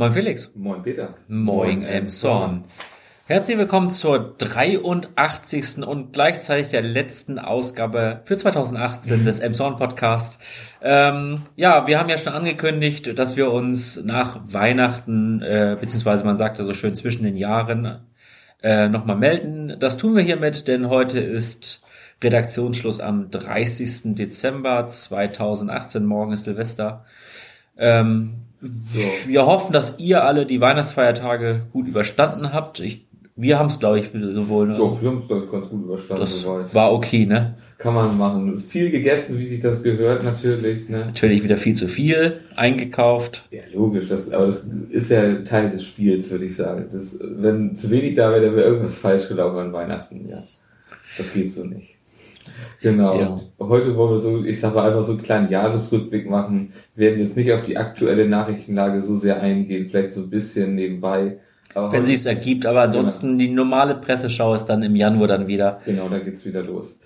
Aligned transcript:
Moin 0.00 0.14
Felix. 0.14 0.52
Moin 0.54 0.82
Peter. 0.82 1.12
Moin 1.28 1.82
Emson. 1.82 2.64
Herzlich 3.26 3.58
willkommen 3.58 3.90
zur 3.90 4.34
83. 4.38 5.86
und 5.86 6.14
gleichzeitig 6.14 6.68
der 6.68 6.80
letzten 6.80 7.38
Ausgabe 7.38 8.22
für 8.24 8.38
2018 8.38 9.26
des 9.26 9.40
Emson 9.40 9.76
Podcast. 9.76 10.40
Ähm, 10.80 11.42
ja, 11.54 11.86
wir 11.86 11.98
haben 11.98 12.08
ja 12.08 12.16
schon 12.16 12.32
angekündigt, 12.32 13.18
dass 13.18 13.36
wir 13.36 13.52
uns 13.52 14.02
nach 14.02 14.40
Weihnachten, 14.42 15.42
äh, 15.42 15.76
beziehungsweise 15.78 16.24
man 16.24 16.38
sagt 16.38 16.58
ja 16.58 16.64
so 16.64 16.72
schön 16.72 16.94
zwischen 16.94 17.24
den 17.24 17.36
Jahren, 17.36 17.98
äh, 18.62 18.88
nochmal 18.88 19.16
melden. 19.16 19.76
Das 19.80 19.98
tun 19.98 20.16
wir 20.16 20.22
hiermit, 20.22 20.66
denn 20.66 20.88
heute 20.88 21.20
ist 21.20 21.82
Redaktionsschluss 22.24 23.00
am 23.00 23.30
30. 23.30 24.14
Dezember 24.14 24.88
2018. 24.88 26.06
Morgen 26.06 26.32
ist 26.32 26.44
Silvester. 26.44 27.04
Ähm, 27.76 28.46
so. 28.60 29.00
Wir 29.26 29.46
hoffen, 29.46 29.72
dass 29.72 29.98
ihr 29.98 30.24
alle 30.24 30.46
die 30.46 30.60
Weihnachtsfeiertage 30.60 31.62
gut 31.72 31.88
überstanden 31.88 32.52
habt. 32.52 32.80
Ich 32.80 33.06
wir 33.42 33.58
haben 33.58 33.68
es, 33.68 33.78
glaube 33.78 33.98
ich, 33.98 34.10
sowohl. 34.12 34.68
Ne? 34.68 34.76
Doch, 34.76 35.00
wir 35.00 35.08
haben 35.08 35.18
es, 35.18 35.26
glaube 35.26 35.44
ich, 35.44 35.50
ganz 35.50 35.66
gut 35.70 35.84
überstanden. 35.84 36.20
Das 36.20 36.42
soweit. 36.42 36.74
war 36.74 36.92
okay, 36.92 37.24
ne? 37.24 37.54
Kann 37.78 37.94
man 37.94 38.18
machen. 38.18 38.60
Viel 38.60 38.90
gegessen, 38.90 39.38
wie 39.38 39.46
sich 39.46 39.60
das 39.60 39.82
gehört, 39.82 40.22
natürlich. 40.24 40.90
Ne? 40.90 41.06
Natürlich 41.06 41.42
wieder 41.42 41.56
viel 41.56 41.74
zu 41.74 41.88
viel 41.88 42.40
eingekauft. 42.54 43.46
Ja, 43.50 43.62
logisch. 43.72 44.08
Das, 44.08 44.30
aber 44.30 44.44
das 44.44 44.66
ist 44.90 45.10
ja 45.10 45.36
Teil 45.36 45.70
des 45.70 45.86
Spiels, 45.86 46.30
würde 46.30 46.44
ich 46.44 46.56
sagen. 46.56 46.86
Das, 46.92 47.18
wenn 47.22 47.74
zu 47.74 47.90
wenig 47.90 48.14
da 48.14 48.30
wäre, 48.30 48.44
dann 48.44 48.56
wäre 48.56 48.66
irgendwas 48.66 48.96
falsch 48.96 49.28
gelaufen 49.28 49.58
an 49.58 49.72
Weihnachten. 49.72 50.28
Ja, 50.28 50.42
das 51.16 51.32
geht 51.32 51.50
so 51.50 51.64
nicht. 51.64 51.96
Genau. 52.80 53.18
Ja. 53.18 53.40
Heute 53.58 53.96
wollen 53.96 54.12
wir 54.12 54.18
so, 54.18 54.44
ich 54.44 54.58
sage 54.58 54.74
mal 54.74 54.88
einfach 54.88 55.02
so 55.02 55.12
einen 55.12 55.22
kleinen 55.22 55.50
Jahresrückblick 55.50 56.28
machen. 56.28 56.72
Wir 56.94 57.08
werden 57.08 57.20
jetzt 57.20 57.36
nicht 57.36 57.52
auf 57.52 57.62
die 57.62 57.76
aktuelle 57.76 58.28
Nachrichtenlage 58.28 59.02
so 59.02 59.16
sehr 59.16 59.40
eingehen, 59.40 59.88
vielleicht 59.88 60.12
so 60.12 60.22
ein 60.22 60.30
bisschen 60.30 60.74
nebenbei 60.74 61.38
aber 61.74 61.92
Wenn 61.92 62.04
sich's 62.04 62.26
ergibt, 62.26 62.66
aber 62.66 62.82
ansonsten 62.82 63.38
genau. 63.38 63.38
die 63.38 63.48
normale 63.50 63.94
Presseschau 63.94 64.54
ist 64.54 64.66
dann 64.66 64.82
im 64.82 64.96
Januar 64.96 65.28
dann 65.28 65.46
wieder. 65.46 65.80
Genau, 65.84 66.08
da 66.08 66.18
geht's 66.18 66.44
wieder 66.44 66.62
los. 66.62 66.96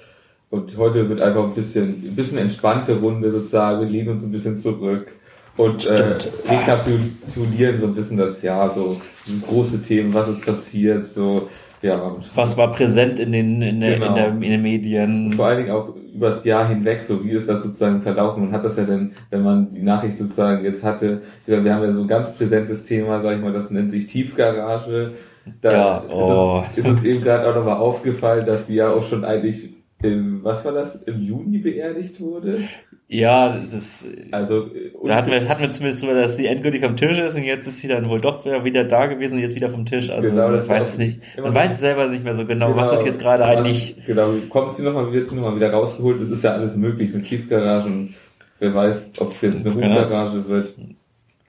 Und 0.50 0.76
heute 0.78 1.08
wird 1.08 1.20
einfach 1.20 1.44
ein 1.44 1.54
bisschen, 1.54 1.88
ein 1.88 2.14
bisschen 2.14 2.38
entspannte 2.38 2.94
Runde 2.94 3.30
sozusagen. 3.30 3.80
Wir 3.80 3.88
lehnen 3.88 4.10
uns 4.10 4.22
ein 4.22 4.30
bisschen 4.30 4.56
zurück 4.56 5.08
und 5.56 5.86
äh, 5.86 6.16
rekapitulieren 6.48 7.78
so 7.78 7.86
ein 7.86 7.94
bisschen 7.94 8.16
das 8.16 8.40
Jahr, 8.42 8.72
so 8.72 9.00
große 9.46 9.82
Themen, 9.82 10.14
was 10.14 10.28
ist 10.28 10.44
passiert, 10.44 11.06
so 11.06 11.48
ja. 11.84 12.16
Was 12.34 12.56
war 12.56 12.72
präsent 12.72 13.20
in 13.20 13.32
den, 13.32 13.60
in, 13.62 13.80
der, 13.80 13.94
genau. 13.94 14.08
in, 14.08 14.14
der, 14.14 14.28
in 14.28 14.40
den 14.40 14.62
Medien? 14.62 15.26
Und 15.26 15.34
vor 15.34 15.46
allen 15.46 15.58
Dingen 15.58 15.70
auch 15.70 15.94
übers 16.14 16.44
Jahr 16.44 16.66
hinweg, 16.66 17.02
so 17.02 17.24
wie 17.24 17.30
ist 17.30 17.48
das 17.48 17.62
sozusagen 17.62 18.02
verlaufen? 18.02 18.44
Man 18.44 18.52
hat 18.52 18.64
das 18.64 18.76
ja 18.76 18.84
dann, 18.84 19.12
wenn 19.30 19.42
man 19.42 19.68
die 19.68 19.82
Nachricht 19.82 20.16
sozusagen 20.16 20.64
jetzt 20.64 20.82
hatte, 20.82 21.22
wir 21.46 21.56
haben 21.56 21.82
ja 21.82 21.92
so 21.92 22.02
ein 22.02 22.08
ganz 22.08 22.34
präsentes 22.34 22.84
Thema, 22.84 23.20
sag 23.20 23.36
ich 23.36 23.42
mal, 23.42 23.52
das 23.52 23.70
nennt 23.70 23.90
sich 23.90 24.06
Tiefgarage. 24.06 25.12
Da 25.60 25.72
ja, 25.72 26.04
oh. 26.10 26.62
ist, 26.64 26.78
uns, 26.78 26.78
ist 26.78 26.88
uns 26.88 27.04
eben 27.04 27.22
gerade 27.22 27.48
auch 27.48 27.54
nochmal 27.54 27.76
aufgefallen, 27.76 28.46
dass 28.46 28.66
die 28.66 28.76
ja 28.76 28.90
auch 28.90 29.02
schon 29.02 29.24
eigentlich 29.24 29.83
im, 30.04 30.44
was 30.44 30.64
war 30.64 30.72
das, 30.72 30.96
im 31.02 31.20
Juni 31.20 31.58
beerdigt 31.58 32.20
wurde? 32.20 32.58
Ja, 33.06 33.56
das, 33.70 34.08
also, 34.30 34.70
da 35.04 35.16
hatten 35.16 35.30
wir, 35.30 35.48
hatten 35.48 35.62
wir 35.62 35.72
zumindest 35.72 36.02
drüber, 36.02 36.14
dass 36.14 36.36
sie 36.36 36.46
endgültig 36.46 36.84
am 36.84 36.96
Tisch 36.96 37.18
ist 37.18 37.36
und 37.36 37.44
jetzt 37.44 37.66
ist 37.66 37.80
sie 37.80 37.88
dann 37.88 38.08
wohl 38.08 38.20
doch 38.20 38.44
wieder 38.64 38.84
da 38.84 39.06
gewesen 39.06 39.34
und 39.34 39.40
jetzt 39.40 39.54
wieder 39.54 39.68
vom 39.68 39.84
Tisch. 39.84 40.10
Also, 40.10 40.30
genau, 40.30 40.50
das 40.50 40.68
weiß 40.68 40.88
es 40.88 40.98
nicht. 40.98 41.20
Man 41.36 41.52
so 41.52 41.54
weiß 41.54 41.72
es 41.72 41.80
selber 41.80 42.08
nicht 42.08 42.24
mehr 42.24 42.34
so 42.34 42.46
genau, 42.46 42.68
genau 42.68 42.80
was 42.80 42.90
das 42.90 43.04
jetzt 43.04 43.20
gerade 43.20 43.44
eigentlich. 43.44 43.96
Genau, 44.06 44.32
kommt 44.48 44.72
sie 44.72 44.82
nochmal, 44.82 45.12
wird 45.12 45.28
sie 45.28 45.36
nochmal 45.36 45.56
wieder 45.56 45.70
rausgeholt. 45.70 46.20
Das 46.20 46.28
ist 46.28 46.42
ja 46.44 46.52
alles 46.52 46.76
möglich 46.76 47.12
mit 47.12 47.24
Tiefgaragen. 47.24 48.14
Wer 48.58 48.74
weiß, 48.74 49.12
ob 49.18 49.30
es 49.30 49.42
jetzt 49.42 49.66
eine 49.66 49.74
Hochgarage 49.74 50.38
genau. 50.38 50.48
wird. 50.48 50.74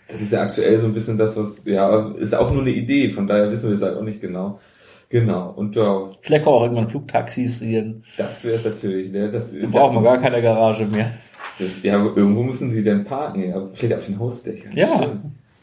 Das 0.08 0.22
ist 0.22 0.34
ja 0.34 0.42
aktuell 0.42 0.78
so 0.78 0.88
ein 0.88 0.94
bisschen 0.94 1.18
das, 1.18 1.36
was, 1.38 1.66
ja, 1.66 2.12
ist 2.18 2.36
auch 2.36 2.52
nur 2.52 2.62
eine 2.62 2.72
Idee, 2.72 3.10
von 3.10 3.28
daher 3.28 3.50
wissen 3.50 3.70
wir 3.70 3.76
es 3.76 3.82
halt 3.82 3.98
auch 3.98 4.04
nicht 4.04 4.22
genau. 4.22 4.60
Genau. 5.10 5.52
Und 5.56 5.76
ja. 5.76 6.10
Vielleicht 6.22 6.44
kommen 6.44 6.58
auch 6.58 6.64
irgendwann 6.64 6.90
Flugtaxis 6.90 7.60
sehen. 7.60 8.04
Das 8.18 8.44
wäre 8.44 8.56
es 8.56 8.66
natürlich, 8.66 9.12
ne? 9.12 9.30
Das 9.30 9.54
ist 9.54 9.74
brauchen 9.74 9.96
ja, 9.98 10.02
wir 10.02 10.10
gar 10.12 10.18
keine 10.18 10.42
Garage 10.42 10.86
mehr. 10.86 11.12
Ja, 11.84 12.04
irgendwo 12.04 12.44
müssen 12.44 12.72
die 12.72 12.84
denn 12.84 13.04
parken, 13.04 13.48
ja. 13.48 13.66
Vielleicht 13.74 13.96
auf 13.96 14.06
den 14.06 14.20
Hausdächern. 14.20 14.72
Ja. 14.76 15.18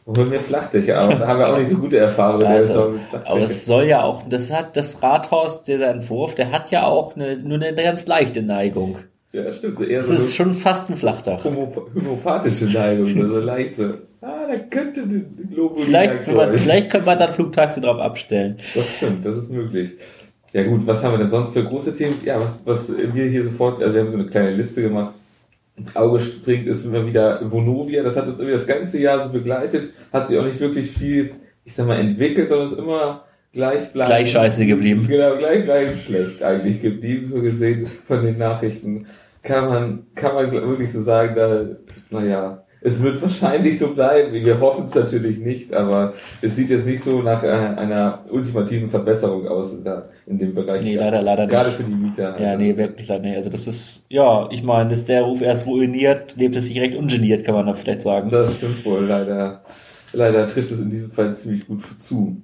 Und 0.05 0.19
holen 0.19 0.33
wir 0.33 0.41
Flachdächer, 0.41 1.01
aber 1.01 1.15
da 1.15 1.29
haben 1.29 1.39
wir 1.39 1.49
auch 1.49 1.59
nicht 1.59 1.69
so 1.69 1.79
gute 1.79 1.99
Erfahrungen. 1.99 2.47
Also, 2.47 2.95
aber 3.25 3.41
es 3.43 3.67
soll 3.67 3.85
ja 3.85 4.03
auch, 4.03 4.29
das 4.29 4.53
hat 4.53 4.77
das 4.77 5.01
Rathaus, 5.01 5.63
dieser 5.63 5.91
Entwurf, 5.91 6.35
der 6.35 6.51
hat 6.51 6.73
ja 6.73 6.85
auch 6.85 7.15
eine, 7.15 7.37
nur 7.37 7.59
eine 7.63 7.73
ganz 7.75 8.07
leichte 8.09 8.43
Neigung. 8.43 8.99
Ja, 9.33 9.51
stimmt. 9.51 9.77
So 9.77 9.85
eher 9.85 9.99
das 9.99 10.09
so 10.09 10.15
ist 10.15 10.35
schon 10.35 10.55
fast 10.55 10.91
ein 10.91 10.97
Flachdach. 10.97 11.45
Homopathische 11.45 12.67
Neigung, 12.67 13.07
so 13.07 13.39
leicht 13.39 13.77
so. 13.77 13.95
Ah, 14.21 14.47
da 14.47 14.57
könnte 14.71 15.03
eine 15.03 15.25
Logo 15.51 15.77
vielleicht, 15.77 16.29
man, 16.29 16.57
vielleicht 16.57 16.91
könnte 16.91 17.07
man 17.07 17.19
dann 17.19 17.33
Flugtaxi 17.33 17.81
drauf 17.81 17.99
abstellen. 17.99 18.57
Das 18.75 18.97
stimmt, 18.97 19.25
das 19.25 19.37
ist 19.37 19.51
möglich. 19.51 19.93
Ja 20.53 20.65
gut, 20.65 20.87
was 20.87 21.03
haben 21.03 21.15
wir 21.15 21.19
denn 21.19 21.29
sonst 21.29 21.55
für 21.55 21.65
große 21.65 21.95
Themen? 21.95 22.15
Ja, 22.25 22.39
was, 22.39 22.61
was 22.67 22.93
wir 22.95 23.25
hier 23.25 23.43
sofort, 23.43 23.83
also 23.83 23.95
wir 23.95 24.03
haben 24.03 24.11
so 24.11 24.19
eine 24.19 24.29
kleine 24.29 24.51
Liste 24.51 24.83
gemacht, 24.83 25.13
ins 25.77 25.97
Auge 25.97 26.21
springt, 26.21 26.67
ist 26.67 26.85
immer 26.85 27.07
wieder 27.07 27.41
Vonovia. 27.51 28.03
Das 28.03 28.17
hat 28.17 28.27
uns 28.27 28.39
irgendwie 28.39 28.53
das 28.53 28.67
ganze 28.67 29.01
Jahr 29.01 29.19
so 29.19 29.31
begleitet, 29.31 29.93
hat 30.13 30.29
sich 30.29 30.39
auch 30.39 30.45
nicht 30.45 30.61
wirklich 30.61 30.91
viel, 30.91 31.31
ich 31.65 31.73
sag 31.73 31.87
mal, 31.87 31.99
entwickelt, 31.99 32.51
sondern 32.51 32.69
ist 32.69 32.79
immer 32.79 33.25
gleich 33.53 33.91
bleiben. 33.93 34.09
Gleich 34.09 34.31
scheiße 34.31 34.67
geblieben. 34.67 35.07
Genau, 35.09 35.37
gleich 35.37 35.65
bleiben 35.65 35.97
schlecht 35.97 36.43
eigentlich 36.43 36.83
geblieben, 36.83 37.25
so 37.25 37.41
gesehen 37.41 37.87
von 37.87 38.23
den 38.23 38.39
Nachrichten. 38.39 39.07
Kann 39.43 39.69
man, 39.69 40.07
kann 40.15 40.35
man 40.35 40.53
wirklich 40.53 40.93
so 40.93 41.01
sagen, 41.01 41.35
da, 41.35 41.65
naja, 42.11 42.63
es 42.85 43.01
wird 43.01 43.23
wahrscheinlich 43.23 43.79
so 43.79 43.89
bleiben. 43.89 44.33
Wir 44.33 44.61
hoffen 44.61 44.85
es 44.85 44.95
natürlich 44.95 45.39
nicht, 45.39 45.73
aber 45.73 46.15
es 46.41 46.57
sieht 46.57 46.71
jetzt 46.71 46.87
nicht 46.87 47.03
so 47.03 47.23
nach 47.23 47.43
äh, 47.45 47.49
einer 47.49 48.21
ultimativen 48.31 48.89
Verbesserung 48.89 49.47
aus 49.47 49.83
da 49.85 50.09
in 50.27 50.39
dem 50.39 50.55
Bereich. 50.55 50.83
Nee, 50.83 50.97
leider, 50.97 51.23
leider 51.23 51.47
Gerade 51.47 51.69
nicht. 51.69 51.77
für 51.77 51.85
die 51.85 51.95
Mieter. 51.95 52.41
Ja, 52.41 52.57
nee, 52.57 52.77
wirklich 52.77 53.09
leider 53.09 53.23
nicht. 53.23 53.37
Also 53.37 53.51
das 53.51 53.69
ist, 53.69 54.07
ja, 54.09 54.49
ich 54.51 54.65
meine, 54.65 54.93
ist 54.93 55.09
der 55.09 55.23
Ruf 55.23 55.41
erst 55.41 55.67
ruiniert, 55.67 56.37
lebt 56.37 56.57
es 56.57 56.67
sich 56.67 56.81
recht 56.81 56.97
ungeniert, 56.97 57.45
kann 57.45 57.55
man 57.55 57.67
da 57.67 57.75
vielleicht 57.75 58.03
sagen. 58.03 58.31
Das 58.31 58.55
stimmt 58.55 58.85
wohl, 58.85 59.05
leider. 59.05 59.63
Leider 60.13 60.47
trifft 60.49 60.71
es 60.73 60.81
in 60.81 60.91
diesem 60.91 61.11
Fall 61.11 61.35
ziemlich 61.35 61.67
gut 61.67 61.81
zu. 61.83 62.43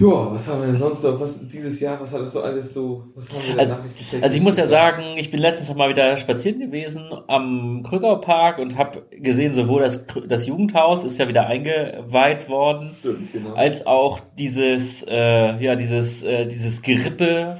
Ja, 0.00 0.32
was 0.32 0.46
haben 0.46 0.60
wir 0.60 0.68
denn 0.68 0.76
sonst 0.76 1.02
noch? 1.02 1.20
Was 1.20 1.48
dieses 1.48 1.80
Jahr, 1.80 2.00
was 2.00 2.12
hat 2.14 2.20
das 2.20 2.32
so 2.32 2.40
alles 2.40 2.72
so, 2.72 3.02
was 3.16 3.30
haben 3.30 3.40
wir 3.42 3.50
denn 3.50 3.58
also, 3.58 3.76
also 4.22 4.36
ich 4.36 4.42
muss 4.42 4.56
ja 4.56 4.68
sagen, 4.68 5.02
ich 5.16 5.32
bin 5.32 5.40
letztens 5.40 5.74
mal 5.76 5.88
wieder 5.88 6.16
spazieren 6.16 6.60
gewesen 6.60 7.10
am 7.26 7.82
Krückau 7.82 8.16
Park 8.16 8.58
und 8.58 8.76
habe 8.76 9.02
gesehen, 9.10 9.54
sowohl 9.54 9.82
das, 9.82 10.06
das 10.28 10.46
Jugendhaus 10.46 11.04
ist 11.04 11.18
ja 11.18 11.26
wieder 11.26 11.46
eingeweiht 11.48 12.48
worden, 12.48 12.88
Stimmt, 12.96 13.32
genau. 13.32 13.54
als 13.54 13.86
auch 13.86 14.20
dieses, 14.38 15.04
äh, 15.08 15.64
ja, 15.64 15.74
dieses, 15.74 16.22
äh, 16.22 16.46
dieses 16.46 16.82
Gerippe 16.82 17.58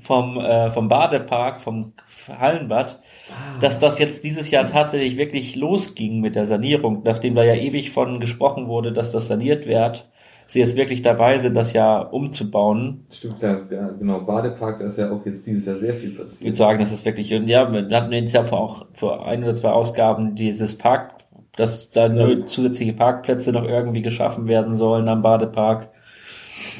vom, 0.00 0.38
äh, 0.38 0.70
vom 0.70 0.88
Badepark, 0.88 1.60
vom 1.60 1.92
Hallenbad, 2.28 3.02
ah. 3.28 3.60
dass 3.60 3.78
das 3.78 3.98
jetzt 3.98 4.24
dieses 4.24 4.50
Jahr 4.50 4.64
tatsächlich 4.64 5.18
wirklich 5.18 5.54
losging 5.54 6.20
mit 6.20 6.34
der 6.34 6.46
Sanierung, 6.46 7.02
nachdem 7.04 7.34
da 7.34 7.42
ja 7.42 7.54
ewig 7.54 7.90
von 7.90 8.20
gesprochen 8.20 8.68
wurde, 8.68 8.90
dass 8.92 9.12
das 9.12 9.26
saniert 9.26 9.66
wird 9.66 10.06
sie 10.46 10.60
jetzt 10.60 10.76
wirklich 10.76 11.02
dabei 11.02 11.38
sind, 11.38 11.54
das 11.54 11.72
ja 11.72 11.98
umzubauen. 11.98 13.04
Stimmt, 13.10 13.40
ja, 13.42 13.60
ja 13.70 13.88
genau. 13.98 14.20
Badepark, 14.20 14.78
da 14.78 14.86
ist 14.86 14.98
ja 14.98 15.10
auch 15.10 15.24
jetzt 15.24 15.46
dieses 15.46 15.66
Jahr 15.66 15.76
sehr 15.76 15.94
viel 15.94 16.10
passiert. 16.10 16.40
Ich 16.40 16.46
würde 16.46 16.56
sagen, 16.56 16.78
das 16.78 16.92
ist 16.92 17.04
wirklich, 17.04 17.32
und 17.34 17.48
ja, 17.48 17.70
wir 17.72 17.96
hatten 17.96 18.12
jetzt 18.12 18.34
ja 18.34 18.44
auch 18.52 18.86
für 18.92 19.24
ein 19.24 19.42
oder 19.42 19.54
zwei 19.54 19.70
Ausgaben 19.70 20.34
dieses 20.34 20.76
Park, 20.76 21.12
dass 21.56 21.90
da 21.90 22.06
ja. 22.08 22.46
zusätzliche 22.46 22.92
Parkplätze 22.92 23.52
noch 23.52 23.64
irgendwie 23.64 24.02
geschaffen 24.02 24.46
werden 24.46 24.74
sollen 24.74 25.08
am 25.08 25.22
Badepark. 25.22 25.88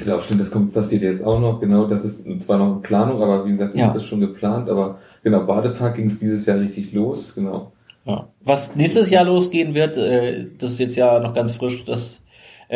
Genau, 0.02 0.18
stimmt, 0.18 0.40
das 0.40 0.50
kommt, 0.50 0.74
passiert 0.74 1.02
jetzt 1.02 1.24
auch 1.24 1.38
noch, 1.38 1.60
genau, 1.60 1.86
das 1.86 2.04
ist 2.04 2.42
zwar 2.42 2.58
noch 2.58 2.76
in 2.76 2.82
Planung, 2.82 3.22
aber 3.22 3.46
wie 3.46 3.50
gesagt, 3.50 3.74
das 3.74 3.80
ja. 3.80 3.92
ist 3.92 4.06
schon 4.06 4.20
geplant, 4.20 4.68
aber 4.68 4.98
genau, 5.22 5.44
Badepark 5.44 5.94
ging 5.96 6.06
es 6.06 6.18
dieses 6.18 6.46
Jahr 6.46 6.58
richtig 6.58 6.92
los, 6.92 7.34
genau. 7.34 7.72
Ja. 8.04 8.28
Was 8.42 8.76
nächstes 8.76 9.10
Jahr 9.10 9.24
losgehen 9.24 9.74
wird, 9.74 9.96
äh, 9.96 10.46
das 10.58 10.70
ist 10.70 10.78
jetzt 10.80 10.96
ja 10.96 11.20
noch 11.20 11.32
ganz 11.32 11.54
frisch, 11.54 11.84
das 11.84 12.23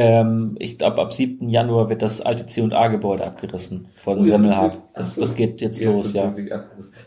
ähm, 0.01 0.55
ich 0.61 0.79
glaube, 0.79 1.03
ab 1.03 1.13
7. 1.13 1.49
Januar 1.49 1.89
wird 1.89 2.03
das 2.03 2.21
alte 2.21 2.47
C&A-Gebäude 2.47 3.25
abgerissen 3.27 3.89
von 3.97 4.21
oh, 4.21 4.25
Semmelhab. 4.25 4.79
Das, 4.95 5.17
das 5.17 5.35
geht 5.35 5.61
jetzt, 5.61 5.81
jetzt 5.81 5.93
los, 5.93 6.13
ja. 6.13 6.33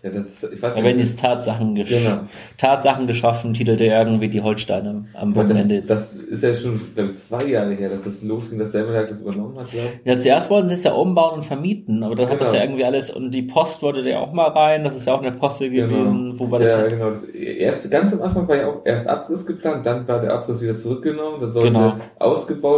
ja 0.03 0.09
das, 0.09 0.43
ich 0.43 0.61
weiß 0.61 0.75
da 0.75 0.83
werden 0.83 0.99
jetzt 0.99 1.17
Tatsachen, 1.17 1.73
gesch 1.75 1.89
genau. 1.89 2.19
Tatsachen 2.57 3.07
geschaffen, 3.07 3.53
titelte 3.53 3.85
irgendwie 3.85 4.27
die 4.27 4.41
Holsteine 4.41 5.05
am 5.13 5.33
Wochenende. 5.37 5.81
Das, 5.81 5.87
das, 5.87 6.15
ist 6.15 6.43
ja 6.43 6.53
schon 6.53 6.81
glaube 6.93 7.13
zwei 7.15 7.45
Jahre 7.45 7.75
her, 7.75 7.89
dass 7.89 8.03
das 8.03 8.23
losging, 8.23 8.59
dass 8.59 8.73
Semmelhab 8.73 9.07
das 9.07 9.21
übernommen 9.21 9.57
hat, 9.57 9.71
glaube 9.71 9.87
Ja, 10.03 10.19
zuerst 10.19 10.49
wollten 10.49 10.67
sie 10.67 10.75
es 10.75 10.83
ja 10.83 10.91
umbauen 10.91 11.35
und 11.35 11.45
vermieten, 11.45 12.03
aber 12.03 12.15
dann 12.15 12.25
genau. 12.25 12.33
hat 12.33 12.41
das 12.41 12.53
ja 12.53 12.61
irgendwie 12.61 12.83
alles, 12.83 13.09
und 13.09 13.31
die 13.31 13.43
Post 13.43 13.83
wollte 13.83 14.01
ja 14.01 14.19
auch 14.19 14.33
mal 14.33 14.49
rein, 14.49 14.83
das 14.83 14.97
ist 14.97 15.07
ja 15.07 15.13
auch 15.13 15.21
eine 15.21 15.31
Postel 15.31 15.69
genau. 15.69 15.87
gewesen, 15.87 16.37
wo 16.37 16.51
war 16.51 16.59
das? 16.59 16.73
Ja, 16.73 16.87
genau, 16.87 17.07
das 17.07 17.23
erste, 17.23 17.87
ganz 17.87 18.11
am 18.11 18.21
Anfang 18.21 18.49
war 18.49 18.57
ja 18.57 18.67
auch 18.67 18.81
erst 18.83 19.07
Abriss 19.07 19.45
geplant, 19.45 19.85
dann 19.85 20.05
war 20.09 20.19
der 20.19 20.33
Abriss 20.33 20.61
wieder 20.61 20.75
zurückgenommen, 20.75 21.39
dann 21.39 21.51
sollte 21.51 21.71
genau. 21.71 21.95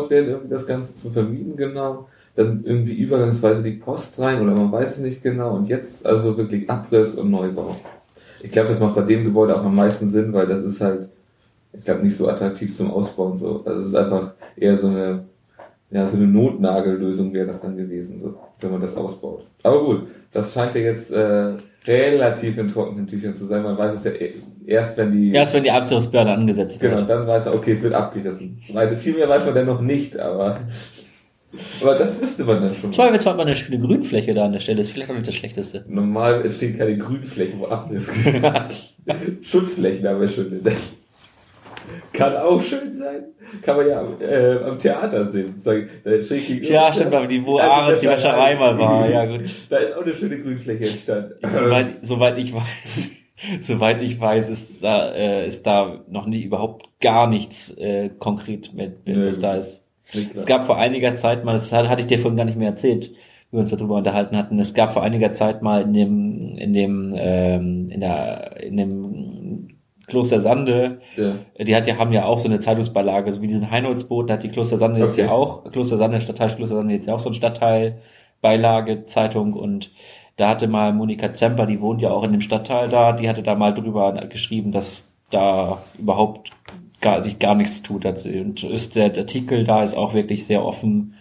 Ausgebaut 0.03 0.09
werden, 0.09 0.29
irgendwie 0.29 0.50
das 0.50 0.67
Ganze 0.67 0.95
zu 0.95 1.09
vermieten, 1.09 1.55
genau 1.55 2.07
dann 2.35 2.63
irgendwie 2.63 2.95
übergangsweise 2.95 3.61
die 3.61 3.73
Post 3.73 4.17
rein 4.17 4.41
oder 4.41 4.55
man 4.55 4.71
weiß 4.71 4.97
es 4.97 5.00
nicht 5.03 5.21
genau 5.21 5.55
und 5.55 5.67
jetzt 5.67 6.03
also 6.03 6.35
wirklich 6.35 6.67
Abriss 6.67 7.13
und 7.13 7.29
Neubau. 7.29 7.75
Ich 8.41 8.51
glaube, 8.51 8.69
das 8.69 8.79
macht 8.79 8.95
bei 8.95 9.03
dem 9.03 9.23
Gebäude 9.23 9.55
auch 9.55 9.63
am 9.63 9.75
meisten 9.75 10.09
Sinn, 10.09 10.33
weil 10.33 10.47
das 10.47 10.61
ist 10.61 10.81
halt 10.81 11.09
ich 11.73 11.85
glaube, 11.85 12.03
nicht 12.03 12.15
so 12.15 12.29
attraktiv 12.29 12.75
zum 12.75 12.91
Ausbauen. 12.91 13.38
So. 13.38 13.63
Also 13.65 13.79
es 13.79 13.88
ist 13.88 13.95
einfach 13.95 14.33
eher 14.55 14.77
so 14.77 14.88
eine, 14.88 15.25
ja, 15.91 16.05
so 16.07 16.17
eine 16.17 16.27
Notnagellösung 16.27 17.33
wäre 17.33 17.47
das 17.47 17.61
dann 17.61 17.75
gewesen, 17.75 18.17
so, 18.17 18.35
wenn 18.61 18.71
man 18.71 18.81
das 18.81 18.95
ausbaut. 18.95 19.44
Aber 19.63 19.83
gut, 19.83 20.07
das 20.31 20.53
scheint 20.53 20.75
ja 20.75 20.81
jetzt 20.81 21.11
äh, 21.11 21.53
relativ 21.85 22.57
in 22.57 22.68
trockenen 22.68 23.07
Tüchern 23.07 23.35
zu 23.35 23.45
sein. 23.45 23.63
Man 23.63 23.77
weiß 23.77 23.95
es 23.95 24.03
ja 24.03 24.12
e-, 24.12 24.33
erst, 24.65 24.97
wenn 24.97 25.12
die... 25.12 25.33
Erst 25.33 25.53
wenn 25.53 25.63
die 25.63 25.71
Absicherungsbehörde 25.71 26.31
angesetzt 26.31 26.81
wird. 26.81 26.95
Genau, 26.95 27.07
dann 27.07 27.27
weiß 27.27 27.45
man, 27.45 27.56
okay, 27.56 27.74
es 27.74 27.81
wird 27.81 27.94
abgerissen. 27.94 28.59
Viel 28.97 29.13
mehr 29.15 29.30
weiß 29.30 29.45
man 29.45 29.56
dann 29.56 29.65
noch 29.65 29.81
nicht, 29.81 30.19
aber... 30.19 30.59
Aber 31.81 31.94
das 31.94 32.19
wüsste 32.19 32.45
man 32.45 32.62
dann 32.62 32.74
schon. 32.74 32.91
Toll, 32.91 33.09
jetzt 33.13 33.27
hat 33.27 33.38
man 33.38 33.45
eine 33.45 33.56
schöne 33.56 33.80
Grünfläche 33.80 34.33
da 34.33 34.45
an 34.45 34.53
der 34.53 34.59
Stelle. 34.59 34.77
Das 34.77 34.88
ist 34.88 34.94
vielleicht 34.94 35.12
auch 35.12 35.15
nicht 35.15 35.27
das 35.27 35.35
Schlechteste. 35.35 35.85
Normal 35.88 36.44
entsteht 36.44 36.80
keine 36.80 36.97
Grünfläche, 36.97 37.53
wo 37.59 37.68
ab 37.68 37.91
ist. 37.91 38.12
Schutzflächen 39.44 40.07
haben 40.07 40.19
wir 40.19 40.27
schon. 40.27 40.62
Kann 42.24 42.38
auch 42.38 42.62
schön 42.62 42.94
sein. 42.94 43.25
Kann 43.62 43.78
man 43.78 43.88
ja 43.88 44.04
äh, 44.20 44.64
am 44.64 44.80
Theater 44.80 45.25
sehen. 45.25 45.52
Sozusagen. 45.52 45.90
Ja, 46.64 46.94
stimmt, 46.94 47.14
aber 47.14 47.28
die, 47.28 47.46
wo 47.46 47.60
Arendt 47.60 48.02
die 48.02 48.08
Wäscherei 48.08 48.56
mal 48.56 48.78
war. 48.78 49.10
Ja, 49.10 49.25
gut. 49.25 49.44
Da 49.70 49.78
ist 49.78 49.96
auch 49.96 50.04
eine 50.04 50.14
schöne 50.14 50.40
Grünfläche 50.40 50.86
entstanden. 50.86 51.34
Soweit, 51.52 51.88
soweit 52.02 52.38
ich 52.38 52.54
weiß, 52.54 53.12
soweit 53.62 54.02
ich 54.02 54.20
weiß, 54.20 54.50
ist 54.50 54.84
da, 54.84 55.12
äh, 55.14 55.48
ist 55.48 55.68
da 55.68 56.04
noch 56.10 56.25
nie 56.25 56.44
überhaupt 56.44 56.88
gar 57.02 57.28
nichts 57.28 57.78
äh, 57.78 58.10
konkret 58.18 58.74
mit, 58.74 59.08
mit 59.08 59.28
was 59.28 59.40
da 59.40 59.56
ist. 59.56 59.90
Es 60.36 60.46
gab 60.46 60.66
vor 60.68 60.78
einiger 60.78 61.16
Zeit 61.16 61.44
mal, 61.44 61.54
das 61.54 61.72
hatte 61.74 62.02
ich 62.02 62.08
dir 62.08 62.20
vorhin 62.20 62.38
gar 62.38 62.46
nicht 62.46 62.58
mehr 62.58 62.70
erzählt, 62.70 63.12
wie 63.50 63.58
wir 63.58 63.60
uns 63.62 63.72
darüber 63.72 63.96
unterhalten 63.96 64.38
hatten. 64.38 64.60
Es 64.60 64.74
gab 64.74 64.94
vor 64.94 65.02
einiger 65.02 65.34
Zeit 65.34 65.62
mal 65.62 65.81
in 65.81 65.94
dem, 65.94 66.58
in 66.58 66.74
dem, 66.74 67.14
ähm, 67.18 67.90
in 67.90 68.00
der, 68.00 68.62
in 68.62 68.78
dem 68.78 69.32
Kloster 70.13 70.39
Sande, 70.39 71.00
ja. 71.18 71.63
die 71.63 71.75
hat 71.75 71.88
ja, 71.88 71.98
haben 71.98 72.13
ja 72.13 72.25
auch 72.25 72.38
so 72.38 72.48
eine 72.48 72.60
Zeitungsbeilage, 72.60 73.31
so 73.31 73.42
wie 73.42 73.48
diesen 73.48 73.71
Heinoldsboot, 73.71 74.30
da 74.30 74.36
hat 74.36 74.44
die 74.44 74.50
Kloster 74.50 74.77
Sande 74.77 74.98
okay. 74.98 75.06
jetzt 75.06 75.18
ja 75.18 75.31
auch, 75.31 75.63
Kloster 75.71 75.98
Sande, 75.98 76.21
Stadtteil 76.21 76.50
Kloster 76.56 76.75
Sande 76.75 76.94
jetzt 76.94 77.07
ja 77.07 77.15
auch 77.15 77.19
so 77.19 77.30
ein 77.30 77.33
Stadtteilbeilage, 77.33 79.07
Zeitung 79.07 79.54
und 79.54 79.89
da 80.38 80.50
hatte 80.50 80.68
mal 80.68 80.94
Monika 80.94 81.33
Zemper, 81.33 81.65
die 81.65 81.81
wohnt 81.81 82.04
ja 82.04 82.12
auch 82.12 82.24
in 82.24 82.31
dem 82.31 82.42
Stadtteil 82.42 82.89
da, 82.89 83.13
die 83.13 83.27
hatte 83.27 83.42
da 83.42 83.56
mal 83.56 83.74
drüber 83.74 84.13
geschrieben, 84.30 84.71
dass 84.71 85.18
da 85.31 85.80
überhaupt 85.98 86.51
gar, 87.01 87.24
sich 87.24 87.39
gar 87.39 87.56
nichts 87.56 87.81
tut. 87.81 88.06
Und 88.06 88.63
ist 88.63 88.95
der 88.95 89.06
Artikel 89.06 89.63
da 89.63 89.81
ist 89.81 89.98
auch 89.98 90.13
wirklich 90.13 90.45
sehr 90.45 90.63
offen 90.63 91.15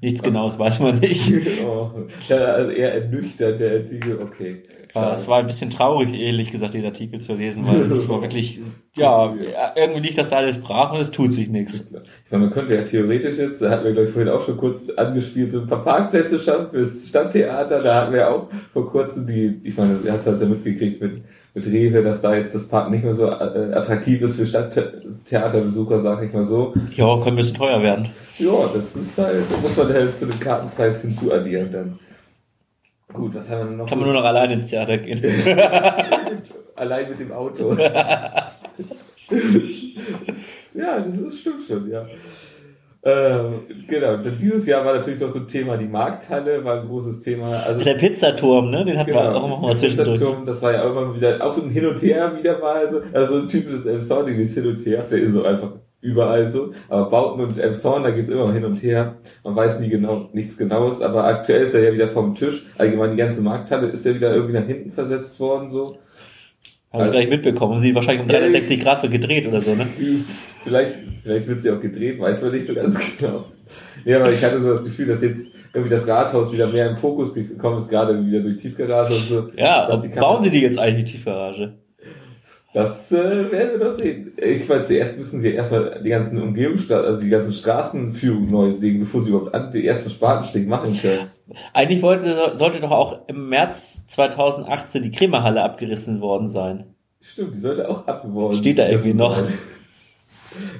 Nichts 0.00 0.22
Genaues 0.22 0.58
weiß 0.58 0.80
man 0.80 0.98
nicht. 0.98 1.32
oh, 1.66 1.90
also 2.30 2.70
eher 2.70 2.94
ernüchtert, 2.94 3.60
der 3.60 3.80
Artikel, 3.80 4.20
okay. 4.20 4.62
Ja, 4.94 5.12
es 5.12 5.26
war 5.26 5.38
ein 5.38 5.46
bisschen 5.46 5.70
traurig, 5.70 6.14
ehrlich 6.14 6.52
gesagt, 6.52 6.74
den 6.74 6.84
Artikel 6.84 7.20
zu 7.20 7.34
lesen, 7.34 7.66
weil 7.66 7.82
es 7.90 8.08
war 8.08 8.22
wirklich, 8.22 8.60
ja, 8.96 9.34
irgendwie 9.74 10.00
liegt 10.00 10.18
das 10.18 10.32
alles 10.32 10.58
brach 10.58 10.92
und 10.92 11.00
es 11.00 11.10
tut 11.10 11.32
sich 11.32 11.48
nichts. 11.48 11.92
Ich 12.24 12.30
meine, 12.30 12.44
man 12.44 12.52
könnte 12.52 12.76
ja 12.76 12.82
theoretisch 12.82 13.36
jetzt, 13.36 13.60
da 13.60 13.70
hatten 13.70 13.84
wir, 13.84 13.92
glaube 13.92 14.06
ich, 14.06 14.14
vorhin 14.14 14.32
auch 14.32 14.44
schon 14.44 14.56
kurz 14.56 14.90
angespielt, 14.90 15.50
so 15.50 15.62
ein 15.62 15.66
paar 15.66 15.82
Parkplätze 15.82 16.38
schaffen 16.38 16.70
fürs 16.70 17.08
Stadttheater, 17.08 17.80
da 17.80 18.02
hatten 18.02 18.12
wir 18.12 18.30
auch 18.30 18.48
vor 18.72 18.88
kurzem 18.88 19.26
die, 19.26 19.60
ich 19.64 19.76
meine, 19.76 19.98
er 20.06 20.12
hat 20.12 20.26
es 20.26 20.40
ja 20.40 20.46
mitgekriegt 20.46 21.00
mit, 21.00 21.22
mit 21.54 21.66
Rewe, 21.66 22.02
dass 22.02 22.20
da 22.20 22.34
jetzt 22.34 22.54
das 22.54 22.66
Park 22.66 22.90
nicht 22.90 23.04
mehr 23.04 23.14
so 23.14 23.28
äh, 23.28 23.72
attraktiv 23.72 24.20
ist 24.22 24.34
für 24.34 24.44
Stadttheaterbesucher, 24.44 26.00
sag 26.00 26.22
ich 26.24 26.32
mal 26.32 26.42
so. 26.42 26.74
Ja, 26.96 27.16
können 27.18 27.28
ein 27.28 27.36
bisschen 27.36 27.56
teuer 27.56 27.80
werden. 27.80 28.08
Ja, 28.38 28.68
das 28.74 28.96
ist 28.96 29.16
halt, 29.18 29.44
muss 29.62 29.76
man 29.76 29.92
halt 29.92 30.16
zu 30.16 30.26
dem 30.26 30.40
Kartenpreis 30.40 31.02
hinzuaddieren 31.02 31.70
dann. 31.70 31.98
Gut, 33.12 33.34
was 33.36 33.48
haben 33.48 33.70
wir 33.70 33.76
noch? 33.76 33.88
Kann 33.88 33.98
so? 33.98 34.04
man 34.04 34.12
nur 34.12 34.20
noch 34.20 34.28
allein 34.28 34.50
ins 34.50 34.70
Theater 34.70 34.98
gehen. 34.98 35.22
allein 36.74 37.08
mit 37.08 37.20
dem 37.20 37.30
Auto. 37.30 37.72
ja, 40.74 41.00
das 41.00 41.18
ist, 41.18 41.38
stimmt 41.40 41.64
schon, 41.68 41.88
ja. 41.88 42.04
Ähm, 43.06 43.60
genau, 43.86 44.16
dieses 44.16 44.66
Jahr 44.66 44.84
war 44.84 44.94
natürlich 44.94 45.20
noch 45.20 45.28
so 45.28 45.40
ein 45.40 45.48
Thema, 45.48 45.76
die 45.76 45.86
Markthalle 45.86 46.64
war 46.64 46.80
ein 46.80 46.86
großes 46.86 47.20
Thema. 47.20 47.62
Also 47.62 47.82
der 47.82 47.94
Pizzaturm, 47.94 48.70
ne? 48.70 48.84
Den 48.84 48.98
hatten 48.98 49.10
genau, 49.10 49.22
wir 49.22 49.36
auch 49.36 49.46
immer 49.46 49.58
mal 49.58 49.76
zwischendurch. 49.76 50.18
Pizzaturm, 50.18 50.46
das 50.46 50.62
war 50.62 50.72
ja 50.72 50.88
immer 50.88 51.14
wieder, 51.14 51.44
auch 51.44 51.56
ein 51.56 51.68
Hin 51.68 51.84
und 51.84 52.00
Her 52.00 52.32
wieder 52.38 52.58
mal 52.58 52.88
so. 52.88 53.00
Also 53.12 53.36
ein 53.36 53.48
typisches 53.48 53.84
Elmshorn, 53.84 54.26
dieses 54.26 54.54
Hin 54.54 54.66
und 54.66 54.86
Her, 54.86 55.04
der 55.10 55.18
ist 55.18 55.32
so 55.34 55.44
einfach 55.44 55.72
überall 56.04 56.46
so. 56.46 56.72
Aber 56.88 57.08
Bauten 57.08 57.40
und 57.40 57.58
Elmshorn, 57.58 58.04
da 58.04 58.10
geht's 58.10 58.28
immer 58.28 58.52
hin 58.52 58.64
und 58.64 58.82
her. 58.82 59.16
Man 59.42 59.56
weiß 59.56 59.80
nie 59.80 59.88
genau, 59.88 60.28
nichts 60.32 60.56
Genaues. 60.56 61.00
Aber 61.00 61.24
aktuell 61.24 61.62
ist 61.62 61.74
er 61.74 61.82
ja 61.82 61.92
wieder 61.94 62.08
vom 62.08 62.34
Tisch. 62.34 62.66
Allgemein 62.76 63.12
die 63.12 63.16
ganze 63.16 63.40
Markthalle 63.40 63.88
ist 63.88 64.04
ja 64.04 64.14
wieder 64.14 64.34
irgendwie 64.34 64.52
nach 64.52 64.66
hinten 64.66 64.92
versetzt 64.92 65.40
worden, 65.40 65.70
so. 65.70 65.96
Haben 66.94 67.00
also, 67.00 67.12
gleich 67.12 67.28
mitbekommen. 67.28 67.82
Sie 67.82 67.92
wahrscheinlich 67.92 68.22
um 68.22 68.28
360 68.28 68.80
Grad 68.80 69.00
für 69.00 69.08
gedreht 69.08 69.48
oder 69.48 69.60
so, 69.60 69.74
ne? 69.74 69.84
vielleicht, 70.62 70.92
vielleicht 71.24 71.48
wird 71.48 71.60
sie 71.60 71.72
auch 71.72 71.80
gedreht, 71.80 72.20
weiß 72.20 72.40
man 72.42 72.52
nicht 72.52 72.64
so 72.64 72.72
ganz 72.72 73.16
genau. 73.18 73.46
Ja, 74.04 74.20
aber 74.20 74.32
ich 74.32 74.44
hatte 74.44 74.60
so 74.60 74.70
das 74.70 74.84
Gefühl, 74.84 75.08
dass 75.08 75.20
jetzt 75.20 75.50
irgendwie 75.72 75.92
das 75.92 76.06
Rathaus 76.06 76.52
wieder 76.52 76.68
mehr 76.68 76.88
im 76.88 76.94
Fokus 76.94 77.34
gekommen 77.34 77.78
ist, 77.78 77.88
gerade 77.88 78.24
wieder 78.24 78.38
durch 78.38 78.58
Tiefgarage 78.58 79.12
und 79.12 79.22
so. 79.22 79.48
Ja, 79.56 79.88
bauen 80.20 80.44
sie 80.44 80.50
die 80.50 80.60
jetzt 80.60 80.78
eigentlich 80.78 81.06
die 81.06 81.12
Tiefgarage? 81.16 81.74
Das 82.74 83.12
äh, 83.12 83.52
werden 83.52 83.78
wir 83.78 83.86
doch 83.86 83.94
sehen. 83.94 84.32
Ich 84.36 84.68
weiß, 84.68 84.88
zuerst 84.88 85.16
müssen 85.16 85.40
sie 85.40 85.52
erstmal 85.52 86.02
die 86.02 86.08
ganzen 86.08 86.42
Umgebungsstraßen, 86.42 87.08
also 87.08 87.20
die 87.20 87.28
ganzen 87.28 87.52
Straßenführung 87.52 88.50
neu 88.50 88.66
legen, 88.66 88.98
bevor 88.98 89.22
sie 89.22 89.30
überhaupt 89.30 89.54
an 89.54 89.70
den 89.70 89.84
ersten 89.84 90.10
Spatensteg 90.10 90.66
machen 90.66 90.92
können. 91.00 91.28
Eigentlich 91.72 92.02
wollte, 92.02 92.50
sollte 92.54 92.80
doch 92.80 92.90
auch 92.90 93.28
im 93.28 93.48
März 93.48 94.08
2018 94.08 95.04
die 95.04 95.12
Kremerhalle 95.12 95.62
abgerissen 95.62 96.20
worden 96.20 96.48
sein. 96.48 96.96
Stimmt, 97.20 97.54
die 97.54 97.60
sollte 97.60 97.88
auch 97.88 98.08
abgeworfen 98.08 98.58
Steht 98.58 98.80
da 98.80 98.88
irgendwie 98.88 99.14
noch. 99.14 99.40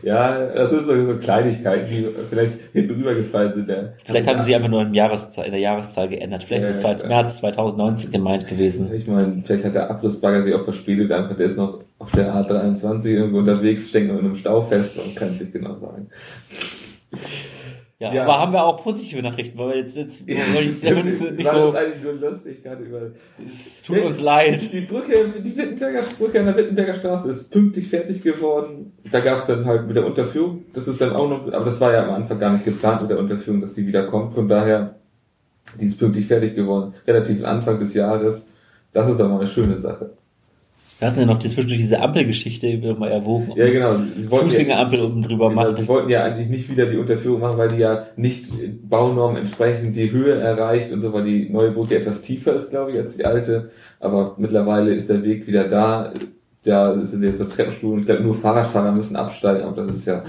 Ja, 0.03 0.47
das 0.47 0.71
sind 0.71 0.87
so, 0.87 1.05
so 1.05 1.17
Kleinigkeiten, 1.17 1.87
die 1.88 2.06
vielleicht 2.29 2.53
hinten 2.73 2.94
rübergefallen 2.94 3.53
sind. 3.53 3.69
Ja. 3.69 3.93
Vielleicht 4.05 4.26
haben 4.26 4.38
sie 4.38 4.44
sie 4.44 4.55
einfach 4.55 4.69
nur 4.69 4.82
in, 4.82 4.94
Jahreszahl, 4.94 5.47
in 5.47 5.53
der 5.53 5.61
Jahreszahl 5.61 6.09
geändert. 6.09 6.44
Vielleicht 6.44 6.65
ja, 6.65 6.71
ist 6.71 6.85
es 6.85 7.03
ja. 7.03 7.09
März 7.09 7.38
2019 7.38 8.12
gemeint 8.12 8.47
gewesen. 8.47 8.93
Ich 8.94 9.06
meine, 9.06 9.43
vielleicht 9.44 9.65
hat 9.65 9.75
der 9.75 9.91
Abrissbagger 9.91 10.43
sich 10.43 10.55
auch 10.55 10.65
verspätet, 10.65 11.11
einfach 11.12 11.37
der 11.37 11.47
ist 11.47 11.56
noch 11.56 11.81
auf 11.99 12.11
der 12.12 12.35
A23 12.35 13.06
irgendwo 13.06 13.38
unterwegs, 13.38 13.88
steckt 13.88 14.09
noch 14.09 14.19
in 14.19 14.26
einem 14.26 14.35
Stau 14.35 14.62
fest 14.62 14.97
und 14.99 15.17
kann 15.17 15.31
es 15.31 15.41
nicht 15.41 15.53
genau 15.53 15.76
sagen. 15.79 16.09
Ja, 18.05 18.12
ja, 18.12 18.23
aber 18.25 18.39
haben 18.39 18.53
wir 18.53 18.62
auch 18.62 18.83
positive 18.83 19.23
Nachrichten, 19.23 19.59
weil 19.59 19.71
wir 19.71 19.77
jetzt, 19.79 19.97
jetzt, 19.97 20.29
ja, 20.29 20.37
weil 20.55 20.65
jetzt 20.65 20.85
ja, 20.85 21.03
nicht 21.03 21.17
so, 21.17 21.31
nicht 21.31 21.49
so. 21.49 21.73
Das 21.73 21.75
eigentlich 21.77 22.03
nur 22.03 22.12
lustig 22.12 22.62
gerade 22.62 22.85
über. 22.85 23.01
Es 23.43 23.83
tut 23.83 23.99
uns 24.01 24.21
leid. 24.21 24.71
Die 24.73 24.83
Brücke, 24.83 25.33
die 25.43 25.56
Wittenberger 25.56 26.03
Brücke 26.19 26.41
an 26.41 26.47
der 26.47 26.56
Wittenberger 26.56 26.93
Straße 26.93 27.31
ist 27.31 27.51
pünktlich 27.51 27.89
fertig 27.89 28.21
geworden. 28.21 28.93
Da 29.11 29.21
gab 29.21 29.39
es 29.39 29.47
dann 29.47 29.65
halt 29.65 29.87
mit 29.87 29.97
der 29.97 30.05
Unterführung, 30.05 30.65
das 30.75 30.87
ist 30.87 31.01
dann 31.01 31.12
auch 31.12 31.29
noch, 31.29 31.51
aber 31.51 31.65
das 31.65 31.81
war 31.81 31.93
ja 31.95 32.05
am 32.05 32.15
Anfang 32.15 32.39
gar 32.39 32.53
nicht 32.53 32.67
geplant 32.67 33.01
mit 33.01 33.11
der 33.11 33.19
Unterführung, 33.19 33.62
dass 33.62 33.73
die 33.73 33.87
wieder 33.87 34.05
kommt. 34.05 34.35
Von 34.35 34.49
daher, 34.49 34.97
die 35.81 35.87
ist 35.87 35.99
pünktlich 35.99 36.26
fertig 36.26 36.55
geworden. 36.55 36.93
Relativ 37.07 37.43
Anfang 37.43 37.78
des 37.78 37.95
Jahres. 37.95 38.49
Das 38.93 39.09
ist 39.09 39.19
doch 39.19 39.28
mal 39.28 39.37
eine 39.37 39.47
schöne 39.47 39.78
Sache. 39.78 40.11
Wir 40.99 41.09
hatten 41.09 41.21
ja 41.21 41.27
noch 41.27 41.39
die, 41.39 41.49
zwischendurch 41.49 41.81
diese 41.81 42.01
Ampelgeschichte, 42.01 42.67
die 42.69 42.83
wir 42.83 42.95
mal 42.95 43.11
erwogen. 43.11 43.53
Ja, 43.57 43.69
genau. 43.69 43.97
Sie 43.97 44.29
Fußgängerampel 44.29 44.99
ja, 45.01 45.05
oben 45.05 45.23
drüber 45.23 45.49
genau, 45.49 45.63
machen. 45.63 45.75
Sie 45.75 45.89
wollten 45.89 46.09
ja 46.09 46.25
eigentlich 46.25 46.49
nicht 46.49 46.71
wieder 46.71 46.87
die 46.87 46.97
Unterführung 46.97 47.41
machen, 47.41 47.59
weil 47.59 47.69
die 47.69 47.79
ja 47.79 48.07
nicht 48.17 48.47
Baunormen 48.89 49.37
entsprechend 49.39 49.97
die 49.97 50.11
Höhe 50.11 50.35
erreicht 50.35 50.93
und 50.93 51.01
so, 51.01 51.13
weil 51.13 51.25
die 51.25 51.51
neue 51.51 51.73
Brücke 51.73 51.97
etwas 51.97 52.23
tiefer 52.23 52.55
ist, 52.55 52.71
glaube 52.71 52.93
ich, 52.93 52.99
als 52.99 53.17
die 53.17 53.25
alte. 53.25 53.71
Aber 53.99 54.35
mittlerweile 54.39 54.95
ist 54.95 55.11
der 55.11 55.23
Weg 55.25 55.47
wieder 55.47 55.69
da. 55.69 56.13
Da 56.65 56.97
sind 57.05 57.23
jetzt 57.23 57.39
so 57.39 57.45
Treppenspuren. 57.45 58.01
Ich 58.01 58.07
glaube, 58.07 58.23
nur 58.23 58.35
Fahrradfahrer 58.35 58.93
müssen 58.93 59.17
absteigen. 59.17 59.65
Aber 59.65 59.77
das 59.77 59.89
ist 59.89 60.07
ja 60.07 60.23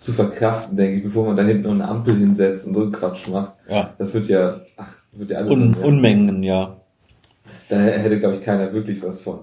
zu 0.00 0.12
verkraften, 0.12 0.76
denke 0.76 0.96
ich, 0.96 1.02
bevor 1.04 1.26
man 1.26 1.36
da 1.36 1.42
hinten 1.42 1.64
noch 1.64 1.72
eine 1.72 1.88
Ampel 1.88 2.16
hinsetzt 2.16 2.66
und 2.66 2.74
so 2.74 2.82
einen 2.82 2.92
Quatsch 2.92 3.28
macht. 3.28 3.52
Ja. 3.68 3.94
Das 3.98 4.12
wird 4.14 4.28
ja, 4.28 4.60
ach, 4.76 4.92
wird 5.12 5.30
ja 5.30 5.38
alles. 5.38 5.52
Un 5.52 5.74
Unmengen, 5.74 6.42
ja. 6.42 6.76
Da 7.68 7.76
hätte, 7.76 8.18
glaube 8.18 8.34
ich, 8.34 8.42
keiner 8.42 8.72
wirklich 8.72 9.02
was 9.02 9.22
von. 9.22 9.40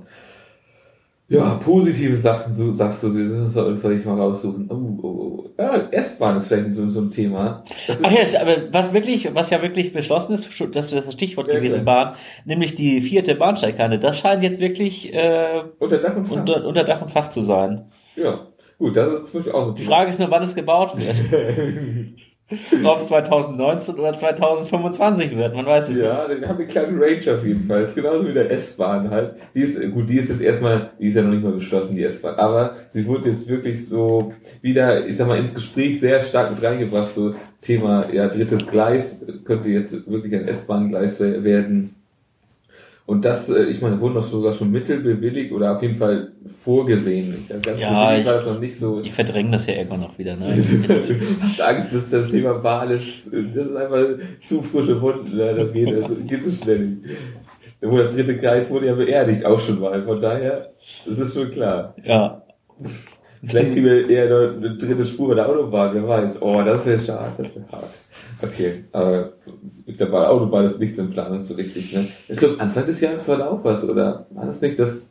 Ja, 1.29 1.55
positive 1.55 2.15
Sachen, 2.15 2.53
so 2.53 2.72
sagst 2.72 3.03
du, 3.03 3.48
soll, 3.48 3.75
soll 3.75 3.93
ich 3.93 4.05
mal 4.05 4.17
raussuchen. 4.17 4.69
Oh, 4.72 5.05
oh, 5.05 5.07
oh. 5.07 5.50
Ja, 5.57 5.75
S-Bahn 5.91 6.38
ist 6.38 6.48
vielleicht 6.48 6.74
so, 6.74 6.89
so 6.89 7.01
ein 7.01 7.12
Thema. 7.12 7.63
Ach 8.01 8.12
ja, 8.12 8.41
aber 8.41 8.72
was 8.72 8.93
wirklich, 8.93 9.36
was 9.36 9.50
ja 9.50 9.62
wirklich 9.62 9.91
beschlossen 9.91 10.34
ist, 10.34 10.48
das 10.74 10.93
ist 10.93 11.07
das 11.07 11.13
Stichwort 11.13 11.50
ja, 11.50 11.55
gewesen, 11.55 11.84
klar. 11.84 12.05
Bahn, 12.05 12.15
nämlich 12.46 12.75
die 12.75 13.01
vierte 13.01 13.36
Bahnsteigkante, 13.36 14.00
das 14.00 14.19
scheint 14.19 14.41
jetzt 14.41 14.62
wirklich 14.62 15.13
äh, 15.13 15.63
unter 15.79 15.98
Dach 15.98 16.15
und 16.15 16.27
Fach. 16.27 16.36
Unter, 16.38 16.65
unter 16.65 16.84
Dach 16.86 17.01
und 17.01 17.12
Fach 17.12 17.29
zu 17.29 17.41
sein. 17.41 17.91
Ja, 18.15 18.48
gut, 18.77 18.96
das 18.96 19.12
ist 19.12 19.27
zum 19.27 19.39
Beispiel 19.39 19.53
auch 19.53 19.65
so. 19.65 19.72
Die 19.74 19.84
Frage 19.84 20.10
ist 20.10 20.19
nur, 20.19 20.31
wann 20.31 20.43
es 20.43 20.55
gebaut 20.55 20.93
wird. 20.96 21.15
ob 22.84 22.98
es 23.00 23.08
2019 23.08 23.96
oder 23.96 24.13
2025 24.13 25.36
wird, 25.36 25.54
man 25.54 25.66
weiß 25.66 25.89
es 25.89 25.98
ja, 25.98 26.27
nicht. 26.27 26.36
Ja, 26.36 26.42
wir 26.42 26.48
haben 26.48 26.58
eine 26.58 26.68
kleine 26.68 27.00
Range 27.00 27.36
auf 27.36 27.46
jeden 27.46 27.63
Fall. 27.63 27.82
Das 27.82 27.89
ist 27.89 27.96
genauso 27.96 28.25
wie 28.27 28.34
der 28.34 28.50
S-Bahn 28.51 29.10
halt. 29.10 29.36
Die 29.54 29.62
ist, 29.62 29.80
gut, 29.92 30.10
die 30.10 30.18
ist 30.18 30.30
jetzt 30.30 30.42
erstmal, 30.42 30.92
die 31.00 31.08
ist 31.08 31.16
ja 31.16 31.24
noch 31.24 31.32
nicht 31.32 31.44
mal 31.44 31.51
beschlossen, 31.51 31.96
die 31.96 32.04
S-Bahn. 32.04 32.36
Aber 32.36 32.75
sie 32.88 33.06
wurde 33.06 33.30
jetzt 33.30 33.50
wirklich 33.50 33.86
so 33.86 34.34
wieder, 34.62 35.06
ich 35.06 35.18
sag 35.18 35.27
mal, 35.27 35.38
ins 35.38 35.54
Gespräch 35.54 36.00
sehr 36.00 36.22
stark 36.22 36.51
mit 36.51 36.63
reingebracht. 36.63 37.12
So 37.12 37.36
Thema, 37.60 38.12
ja, 38.13 38.27
drittes 38.30 38.66
Gleis 38.68 39.25
könnte 39.44 39.68
jetzt 39.70 40.10
wirklich 40.10 40.34
ein 40.34 40.48
S-Bahn-Gleis 40.48 41.20
werden. 41.20 41.96
Und 43.08 43.24
das, 43.24 43.50
äh, 43.50 43.64
ich 43.64 43.82
meine, 43.82 44.02
wurden 44.02 44.16
doch 44.16 44.22
sogar 44.22 44.52
schon 44.52 44.70
Mittel 44.70 45.00
bewilligt 45.00 45.54
oder 45.54 45.74
auf 45.74 45.82
jeden 45.82 45.96
Fall 45.96 46.34
vorgesehen. 46.46 47.46
Ganz 47.48 47.80
ja, 47.80 48.18
ich, 48.18 48.26
war 48.26 48.34
das 48.34 48.46
noch 48.46 48.60
nicht 48.60 48.78
so. 48.78 49.00
Ich 49.02 49.14
verdränge 49.14 49.52
das 49.52 49.66
ja 49.66 49.76
irgendwann 49.76 50.02
noch 50.02 50.20
wieder. 50.20 50.36
Ne? 50.36 50.48
Angst, 50.48 51.94
dass 51.94 52.10
das 52.12 52.30
Thema 52.30 52.62
Wahl 52.62 52.92
ist, 52.92 53.28
das 53.28 53.66
ist 53.66 53.76
einfach 53.78 54.06
zu 54.42 54.62
frische 54.62 55.02
Wunden. 55.02 55.38
Ne? 55.38 55.56
Das 55.56 55.72
geht, 55.72 55.90
das 55.90 56.12
geht 56.28 56.44
so 56.44 56.52
schnell 56.52 56.80
nicht. 56.80 57.18
Wo 57.80 57.98
das 57.98 58.14
dritte 58.14 58.38
Kreis 58.38 58.70
wurde 58.70 58.88
ja 58.88 58.94
beerdigt, 58.94 59.46
auch 59.46 59.60
schon 59.60 59.80
mal. 59.80 60.04
Von 60.04 60.20
daher, 60.20 60.74
das 61.06 61.18
ist 61.18 61.34
schon 61.34 61.50
klar. 61.50 61.96
Ja. 62.04 62.44
Vielleicht 63.42 63.72
kriegen 63.72 63.86
wir 63.86 64.10
eher 64.10 64.26
eine 64.26 64.76
dritte 64.76 65.06
Spur 65.06 65.30
bei 65.30 65.36
der 65.36 65.48
Autobahn, 65.48 65.92
wer 65.94 66.06
weiß. 66.06 66.42
Oh, 66.42 66.62
das 66.62 66.86
wäre 66.86 67.00
schade, 67.00 67.32
das 67.38 67.56
wäre 67.56 67.68
hart. 67.72 68.00
Okay, 68.41 68.84
aber 68.91 69.34
mit 69.86 70.00
der 70.00 70.13
Autobahn 70.13 70.65
ist 70.65 70.79
nichts 70.79 70.98
in 70.98 71.10
Planung 71.10 71.44
so 71.44 71.56
richtig. 71.56 71.94
Ne? 71.94 72.08
Ich 72.27 72.38
glaube, 72.38 72.60
Anfang 72.60 72.86
des 72.86 73.01
Jahres 73.01 73.27
war 73.27 73.38
da 73.38 73.50
auch 73.50 73.63
was, 73.63 73.88
oder 73.88 74.27
war 74.29 74.46
das 74.46 74.62
nicht, 74.62 74.77
dass 74.77 75.10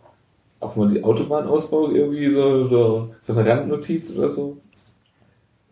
auch 0.61 0.77
mal 0.77 0.89
die 0.89 1.03
Autobahnausbau 1.03 1.91
irgendwie 1.91 2.29
so, 2.29 2.65
so, 2.65 3.15
so 3.21 3.33
eine 3.33 3.49
Randnotiz 3.49 4.17
oder 4.17 4.29
so? 4.29 4.59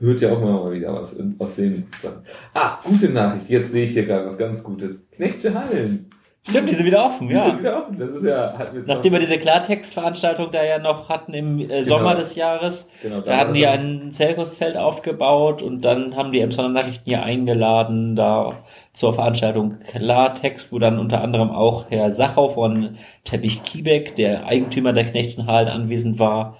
Hört 0.00 0.20
ja 0.20 0.32
auch 0.32 0.40
mal 0.40 0.72
wieder 0.72 0.92
was 0.92 1.16
aus 1.38 1.54
den 1.54 1.86
Sachen. 2.02 2.22
Ah, 2.52 2.78
gute 2.84 3.08
Nachricht, 3.10 3.48
jetzt 3.48 3.72
sehe 3.72 3.84
ich 3.84 3.92
hier 3.92 4.04
gerade 4.04 4.26
was 4.26 4.36
ganz 4.36 4.62
Gutes. 4.62 5.00
Knechtsche 5.12 5.54
Hallen. 5.54 6.10
Stimmt, 6.46 6.68
die 6.68 6.74
sind 6.74 6.84
wieder 6.84 7.06
offen, 7.06 7.28
die 7.28 7.34
ja. 7.34 7.46
Sind 7.46 7.60
wieder 7.60 7.78
offen. 7.78 7.98
Das 7.98 8.10
ist 8.10 8.24
ja, 8.24 8.54
Nachdem 8.84 9.14
wir 9.14 9.18
diese 9.18 9.38
Klartextveranstaltung 9.38 10.50
da 10.50 10.62
ja 10.62 10.78
noch 10.78 11.08
hatten 11.08 11.32
im 11.32 11.58
äh, 11.58 11.64
genau. 11.66 11.82
Sommer 11.84 12.14
des 12.14 12.34
Jahres, 12.34 12.90
genau, 13.02 13.22
da 13.22 13.38
hatten 13.38 13.54
die 13.54 13.66
ein 13.66 14.12
Zirkuszelt 14.12 14.76
aufgebaut 14.76 15.62
und 15.62 15.80
dann 15.80 16.16
haben 16.16 16.32
die 16.32 16.40
Emsonner 16.40 16.68
Nachrichten 16.68 17.04
hier 17.06 17.22
eingeladen, 17.22 18.14
da 18.14 18.62
zur 18.92 19.14
Veranstaltung 19.14 19.78
Klartext, 19.78 20.70
wo 20.70 20.78
dann 20.78 20.98
unter 20.98 21.22
anderem 21.22 21.50
auch 21.50 21.86
Herr 21.88 22.10
Sachau 22.10 22.50
von 22.50 22.98
Teppich 23.24 23.62
Kiebeck, 23.64 24.14
der 24.14 24.46
Eigentümer 24.46 24.92
der 24.92 25.04
Knechtenhallen, 25.04 25.68
anwesend 25.68 26.18
war. 26.18 26.58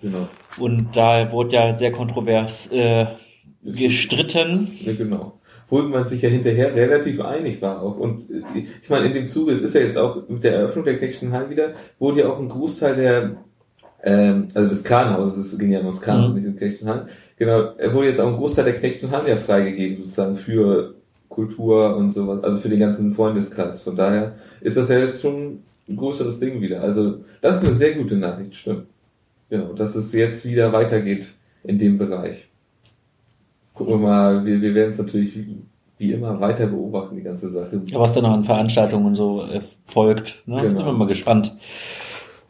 Genau. 0.00 0.26
Und 0.58 0.96
da 0.96 1.32
wurde 1.32 1.54
ja 1.54 1.72
sehr 1.74 1.92
kontrovers 1.92 2.72
äh, 2.72 3.04
gestritten. 3.62 4.74
Ja, 4.80 4.94
genau 4.94 5.34
wo 5.68 5.82
man 5.82 6.08
sich 6.08 6.22
ja 6.22 6.28
hinterher 6.28 6.74
relativ 6.74 7.20
einig 7.20 7.60
war 7.60 7.82
auch. 7.82 7.98
Und 7.98 8.30
äh, 8.30 8.64
ich 8.82 8.88
meine, 8.88 9.06
in 9.06 9.12
dem 9.12 9.26
Zuge, 9.26 9.52
es 9.52 9.62
ist 9.62 9.74
ja 9.74 9.82
jetzt 9.82 9.98
auch 9.98 10.28
mit 10.28 10.44
der 10.44 10.54
Eröffnung 10.54 10.84
der 10.84 10.96
Knechtenhallen 10.96 11.50
wieder, 11.50 11.72
wurde 11.98 12.20
ja 12.20 12.28
auch 12.28 12.38
ein 12.38 12.48
Großteil 12.48 12.96
der, 12.96 13.36
ähm, 14.02 14.48
also 14.54 14.68
des 14.68 14.84
Kranhauses, 14.84 15.36
es 15.36 15.58
ging 15.58 15.72
ja 15.72 15.80
ums 15.80 16.00
Kranhaus, 16.00 16.30
mhm. 16.30 16.36
nicht 16.36 16.48
um 16.48 16.56
Knechtenhallen, 16.56 17.08
genau, 17.36 17.72
er 17.76 17.94
wurde 17.94 18.08
jetzt 18.08 18.20
auch 18.20 18.28
ein 18.28 18.32
Großteil 18.32 18.64
der 18.64 18.74
Knechtenhallen 18.74 19.28
ja 19.28 19.36
freigegeben, 19.36 19.98
sozusagen 19.98 20.36
für 20.36 20.94
Kultur 21.28 21.96
und 21.96 22.10
sowas, 22.10 22.42
also 22.42 22.56
für 22.58 22.68
den 22.68 22.80
ganzen 22.80 23.12
Freundeskreis. 23.12 23.82
Von 23.82 23.96
daher 23.96 24.34
ist 24.60 24.76
das 24.76 24.88
ja 24.88 24.98
jetzt 24.98 25.20
schon 25.20 25.60
ein 25.88 25.96
größeres 25.96 26.40
Ding 26.40 26.60
wieder. 26.60 26.82
Also 26.82 27.18
das 27.40 27.56
ist 27.56 27.64
eine 27.64 27.72
sehr 27.72 27.94
gute 27.94 28.16
Nachricht, 28.16 28.56
stimmt. 28.56 28.86
Genau, 29.50 29.72
dass 29.72 29.94
es 29.94 30.12
jetzt 30.12 30.44
wieder 30.44 30.72
weitergeht 30.72 31.28
in 31.64 31.78
dem 31.78 31.98
Bereich 31.98 32.47
gucken 33.78 34.00
wir 34.00 34.08
mal, 34.08 34.44
wir, 34.44 34.60
wir 34.60 34.74
werden 34.74 34.90
es 34.90 34.98
natürlich 34.98 35.38
wie 35.98 36.12
immer 36.12 36.40
weiter 36.40 36.66
beobachten, 36.66 37.16
die 37.16 37.22
ganze 37.22 37.48
Sache. 37.48 37.80
Ja, 37.86 37.98
was 37.98 38.14
da 38.14 38.20
noch 38.20 38.32
an 38.32 38.44
Veranstaltungen 38.44 39.14
so 39.14 39.44
äh, 39.44 39.60
folgt. 39.86 40.42
Ne? 40.46 40.60
Genau. 40.60 40.74
Sind 40.74 40.86
wir 40.86 40.92
mal 40.92 41.08
gespannt. 41.08 41.54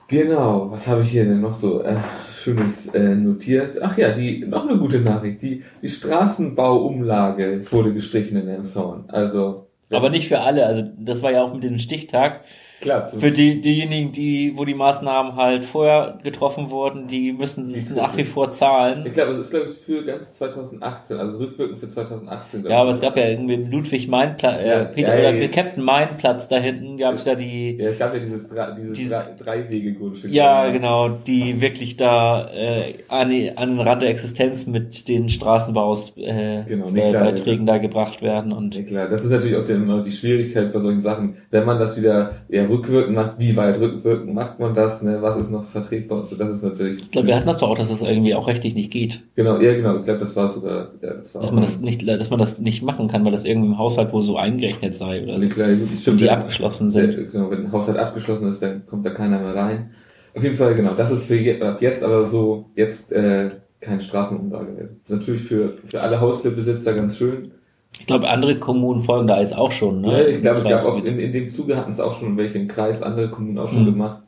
Genau, 0.09 0.71
was 0.71 0.89
habe 0.89 1.03
ich 1.03 1.11
hier 1.11 1.25
denn 1.25 1.43
noch 1.43 1.53
so 1.53 1.83
äh, 1.83 1.97
Schönes 2.33 2.89
äh, 2.95 3.15
notiert? 3.15 3.81
Ach 3.83 3.97
ja, 3.99 4.11
die 4.11 4.45
noch 4.47 4.67
eine 4.67 4.79
gute 4.79 5.01
Nachricht. 5.01 5.43
Die, 5.43 5.63
die 5.83 5.89
Straßenbauumlage 5.89 7.71
wurde 7.71 7.93
gestrichen 7.93 8.39
in 8.39 8.49
Elmshorn. 8.49 9.05
Also. 9.09 9.67
Aber 9.91 10.09
nicht 10.09 10.29
für 10.29 10.41
alle. 10.41 10.65
Also 10.67 10.83
das 10.99 11.23
war 11.23 11.33
ja 11.33 11.43
auch 11.43 11.53
mit 11.53 11.63
dem 11.63 11.79
Stichtag. 11.79 12.41
Klar, 12.81 13.05
für 13.07 13.33
die, 13.33 13.61
diejenigen, 13.61 14.13
die, 14.13 14.53
wo 14.57 14.65
die 14.65 14.75
Maßnahmen 14.75 15.35
halt 15.35 15.65
vorher 15.65 16.21
getroffen 16.23 16.71
wurden, 16.71 17.09
die 17.09 17.33
müssen 17.33 17.65
es 17.65 17.91
nach 17.91 18.17
wie 18.17 18.23
vor 18.25 18.53
zahlen. 18.53 19.05
Ich 19.05 19.15
glaube, 19.15 19.33
das 19.33 19.47
ist, 19.47 19.51
glaube 19.51 19.67
ich, 19.67 19.73
für 19.73 20.05
ganz 20.05 20.37
2018, 20.37 21.19
also 21.19 21.39
rückwirkend 21.39 21.81
für 21.81 21.89
2018. 21.89 22.65
Ja, 22.67 22.81
aber 22.81 22.91
es 22.91 23.01
gab 23.01 23.17
ja 23.17 23.29
irgendwie 23.29 23.57
Ludwig 23.57 24.07
Main 24.07 24.37
Platz, 24.37 24.63
äh, 24.63 24.85
Peter, 24.85 25.15
ja, 25.15 25.31
oder 25.31 25.35
ja, 25.35 25.49
Captain 25.49 25.83
Main 25.83 26.09
Platz 26.19 26.47
da 26.47 26.59
hinten 26.59 26.99
gab 26.99 27.15
es 27.15 27.25
ja 27.25 27.35
die. 27.35 27.77
Ja, 27.77 27.89
es 27.89 27.99
gab 27.99 28.15
ja 28.15 28.21
dieses, 28.21 28.49
dieses, 28.49 28.93
dieses 28.97 29.25
Drei-Wege-Grundstück. 29.41 30.31
Ja, 30.31 30.71
genau, 30.71 31.09
die 31.09 31.61
wirklich 31.61 31.97
da, 31.97 32.49
äh, 32.53 32.95
an, 33.09 33.33
an 33.57 33.69
den 33.71 33.81
Rand 33.81 34.03
der 34.03 34.11
Existenz 34.11 34.69
mit 34.69 35.09
den 35.09 35.31
Straßenbaus, 35.31 36.13
äh, 36.17 36.63
genau, 36.65 36.91
nee, 36.91 37.11
klar, 37.11 37.25
Beiträgen 37.25 37.67
ja. 37.67 37.75
da 37.75 37.79
gebracht 37.79 38.23
werden 38.23 38.53
und. 38.53 38.77
Nee, 38.77 38.85
klar, 38.85 39.09
das 39.09 39.25
ist 39.25 39.31
natürlich 39.31 39.57
auch 39.57 39.65
die, 39.65 40.05
die 40.05 40.13
Schwierigkeit 40.13 40.73
bei 40.73 40.79
solchen 40.79 41.01
Sachen, 41.01 41.37
wenn 41.51 41.65
man 41.65 41.81
das 41.81 41.97
wieder, 41.97 42.35
ja, 42.49 42.68
rückwirkend 42.69 43.15
macht, 43.15 43.39
wie 43.39 43.57
weit 43.57 43.81
rückwirkend 43.81 44.35
macht 44.35 44.59
man 44.59 44.75
das, 44.75 45.03
ne? 45.03 45.21
was 45.21 45.37
ist 45.37 45.51
noch 45.51 45.65
vertretbar 45.65 46.21
und 46.21 46.29
so, 46.29 46.37
das 46.37 46.51
ist 46.51 46.63
natürlich... 46.63 47.03
Ich 47.03 47.11
glaube, 47.11 47.29
wir 47.29 47.37
hatten 47.37 47.47
das 47.47 47.59
doch 47.59 47.71
auch, 47.71 47.77
dass 47.77 47.89
das 47.89 48.03
irgendwie 48.03 48.35
auch 48.35 48.47
rechtlich 48.47 48.75
nicht 48.75 48.91
geht. 48.91 49.23
Genau, 49.35 49.59
ja 49.61 49.75
genau, 49.75 49.99
ich 49.99 50.05
glaube, 50.05 50.21
das 50.21 50.37
war 50.37 50.51
sogar... 50.51 50.93
Ja, 51.03 51.15
das 51.15 51.35
war 51.35 51.43
dass 51.43 51.53
man 51.53 51.63
das 51.63 51.81
nicht, 51.81 52.07
dass 52.07 52.31
man 52.31 52.39
das 52.39 52.59
nicht 52.59 52.83
machen 52.83 53.09
kann, 53.09 53.25
weil 53.25 53.33
das 53.33 53.45
irgendwie 53.45 53.69
im 53.69 53.79
Haushalt 53.79 54.13
wohl 54.13 54.23
so 54.23 54.37
eingerechnet 54.37 54.95
sei 54.95 55.23
oder 55.23 55.39
nee, 55.39 55.49
klar, 55.49 55.69
gut, 55.75 55.89
stimmt, 55.97 56.21
die 56.21 56.27
wenn, 56.27 56.31
abgeschlossen 56.31 56.91
sind. 56.91 57.13
Ja, 57.13 57.23
genau, 57.31 57.51
wenn 57.51 57.67
ein 57.67 57.73
Haushalt 57.73 57.99
abgeschlossen 57.99 58.49
ist, 58.49 58.63
dann 58.63 58.85
kommt 58.87 59.05
da 59.05 59.11
keiner 59.11 59.39
mehr 59.39 59.55
rein. 59.55 59.91
Auf 60.35 60.43
jeden 60.43 60.57
Fall, 60.57 60.75
genau, 60.75 60.95
das 60.95 61.11
ist 61.11 61.25
für 61.25 61.37
jetzt 61.81 62.03
aber 62.03 62.27
so, 62.27 62.67
jetzt 62.77 63.13
äh, 63.13 63.51
keine 63.81 64.01
Straßenumlage 64.01 64.73
mehr. 64.73 64.89
Natürlich 65.09 65.43
für, 65.43 65.79
für 65.85 66.01
alle 66.01 66.21
Haustierbesitzer 66.21 66.95
ganz 66.95 67.17
schön, 67.17 67.53
ich 67.99 68.07
glaube, 68.07 68.29
andere 68.29 68.59
Kommunen 68.59 69.01
folgen 69.01 69.27
da 69.27 69.41
jetzt 69.41 69.57
auch 69.57 69.73
schon. 69.73 70.01
Ne? 70.01 70.13
Ja, 70.13 70.29
ich 70.29 70.43
glaube, 70.43 70.59
es 70.59 70.65
gab 70.65 70.93
auch 70.93 71.05
in, 71.05 71.19
in 71.19 71.33
dem 71.33 71.49
Zuge 71.49 71.77
hatten 71.77 71.91
es 71.91 72.01
auch 72.01 72.13
schon 72.13 72.37
welche 72.37 72.59
im 72.59 72.69
Kreis, 72.69 73.03
andere 73.03 73.29
Kommunen 73.29 73.59
auch 73.59 73.69
schon 73.69 73.83
mhm. 73.83 73.93
gemacht. 73.93 74.23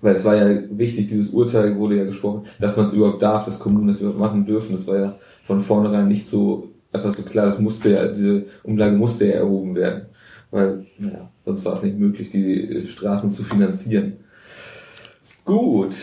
Weil 0.00 0.16
es 0.16 0.24
war 0.24 0.36
ja 0.36 0.62
wichtig, 0.70 1.08
dieses 1.08 1.30
Urteil 1.30 1.76
wurde 1.76 1.96
ja 1.96 2.04
gesprochen, 2.04 2.42
dass 2.60 2.76
man 2.76 2.86
es 2.86 2.92
überhaupt 2.92 3.22
darf, 3.22 3.44
dass 3.44 3.58
Kommunen 3.58 3.88
es 3.88 4.00
überhaupt 4.00 4.18
machen 4.18 4.44
dürfen. 4.46 4.72
Das 4.72 4.86
war 4.86 4.98
ja 4.98 5.14
von 5.42 5.60
vornherein 5.60 6.08
nicht 6.08 6.28
so 6.28 6.68
einfach 6.92 7.14
so 7.14 7.22
klar. 7.22 7.46
Das 7.46 7.58
musste 7.58 7.92
ja, 7.92 8.06
diese 8.06 8.44
Umlage 8.62 8.96
musste 8.96 9.26
ja 9.26 9.34
erhoben 9.34 9.74
werden. 9.74 10.06
Weil, 10.50 10.86
naja, 10.98 11.30
sonst 11.44 11.64
war 11.64 11.74
es 11.74 11.82
nicht 11.82 11.98
möglich, 11.98 12.30
die 12.30 12.86
Straßen 12.86 13.30
zu 13.30 13.42
finanzieren. 13.42 14.18
Gut. 15.44 15.94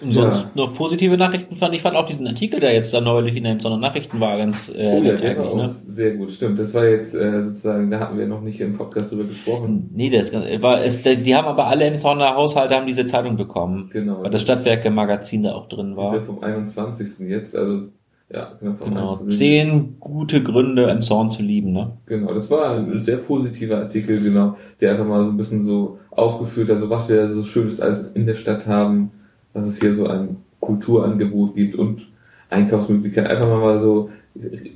Und 0.00 0.12
sonst 0.12 0.36
ja. 0.36 0.50
noch 0.54 0.74
positive 0.74 1.16
Nachrichten 1.16 1.56
fand 1.56 1.74
ich 1.74 1.82
fand 1.82 1.96
auch 1.96 2.06
diesen 2.06 2.26
Artikel, 2.26 2.60
der 2.60 2.74
jetzt 2.74 2.92
da 2.92 3.00
neulich 3.00 3.36
in 3.36 3.44
den 3.44 3.60
Sondern 3.60 3.80
Nachrichten 3.80 4.20
war, 4.20 4.36
ganz 4.36 4.68
äh, 4.76 4.98
oh, 5.00 5.02
ja, 5.02 5.14
der 5.16 5.38
war 5.38 5.54
ne? 5.54 5.68
sehr 5.68 6.14
gut, 6.14 6.30
stimmt. 6.30 6.58
Das 6.58 6.74
war 6.74 6.84
jetzt 6.84 7.14
äh, 7.14 7.42
sozusagen, 7.42 7.90
da 7.90 8.00
hatten 8.00 8.18
wir 8.18 8.26
noch 8.26 8.42
nicht 8.42 8.60
im 8.60 8.76
Podcast 8.76 9.12
drüber 9.12 9.24
gesprochen. 9.24 9.90
Nee, 9.94 10.10
das 10.10 10.32
war 10.34 10.82
es, 10.84 11.02
die 11.02 11.34
haben 11.34 11.46
aber 11.46 11.66
alle 11.66 11.86
im 11.86 11.96
Sonner 11.96 12.34
Haushalt 12.34 12.70
haben 12.70 12.86
diese 12.86 13.06
Zeitung 13.06 13.36
bekommen. 13.36 13.88
Genau. 13.92 14.22
Weil 14.22 14.30
das 14.30 14.42
Stadtwerke 14.42 14.90
Magazin 14.90 15.44
da 15.44 15.54
auch 15.54 15.68
drin 15.68 15.96
war. 15.96 16.04
Das 16.04 16.14
ist 16.14 16.20
ja 16.20 16.26
vom 16.26 16.42
21. 16.42 17.28
jetzt, 17.28 17.56
also 17.56 17.88
ja, 18.28 18.52
genau. 18.60 18.74
Vom 18.74 18.88
genau. 18.90 19.14
Zehn 19.28 19.96
gute 20.00 20.42
Gründe, 20.42 20.90
im 20.90 21.00
Zorn 21.00 21.30
zu 21.30 21.42
lieben, 21.42 21.72
ne? 21.72 21.92
Genau, 22.06 22.34
das 22.34 22.50
war 22.50 22.76
ein 22.76 22.98
sehr 22.98 23.18
positiver 23.18 23.78
Artikel, 23.78 24.20
genau, 24.20 24.56
der 24.80 24.92
einfach 24.92 25.06
mal 25.06 25.24
so 25.24 25.30
ein 25.30 25.36
bisschen 25.36 25.64
so 25.64 25.98
aufgeführt 26.10 26.68
hat, 26.68 26.78
so 26.78 26.90
was 26.90 27.08
wir 27.08 27.28
so 27.28 27.44
Schönes 27.44 27.80
alles 27.80 28.10
in 28.14 28.26
der 28.26 28.34
Stadt 28.34 28.66
haben 28.66 29.12
dass 29.56 29.66
es 29.66 29.80
hier 29.80 29.94
so 29.94 30.06
ein 30.06 30.36
Kulturangebot 30.60 31.54
gibt 31.54 31.74
und 31.76 32.08
Einkaufsmöglichkeiten. 32.50 33.30
Einfach 33.30 33.48
mal 33.48 33.80
so, 33.80 34.10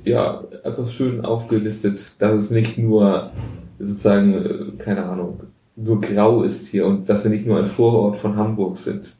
ja, 0.03 0.43
einfach 0.63 0.87
schön 0.87 1.23
aufgelistet, 1.23 2.15
dass 2.17 2.33
es 2.33 2.51
nicht 2.51 2.79
nur 2.79 3.31
sozusagen, 3.79 4.33
äh, 4.33 4.83
keine 4.83 5.05
Ahnung, 5.05 5.41
nur 5.75 6.01
grau 6.01 6.41
ist 6.43 6.67
hier 6.67 6.87
und 6.87 7.07
dass 7.07 7.23
wir 7.23 7.31
nicht 7.31 7.45
nur 7.45 7.59
ein 7.59 7.67
Vorort 7.67 8.17
von 8.17 8.35
Hamburg 8.35 8.77
sind. 8.77 9.15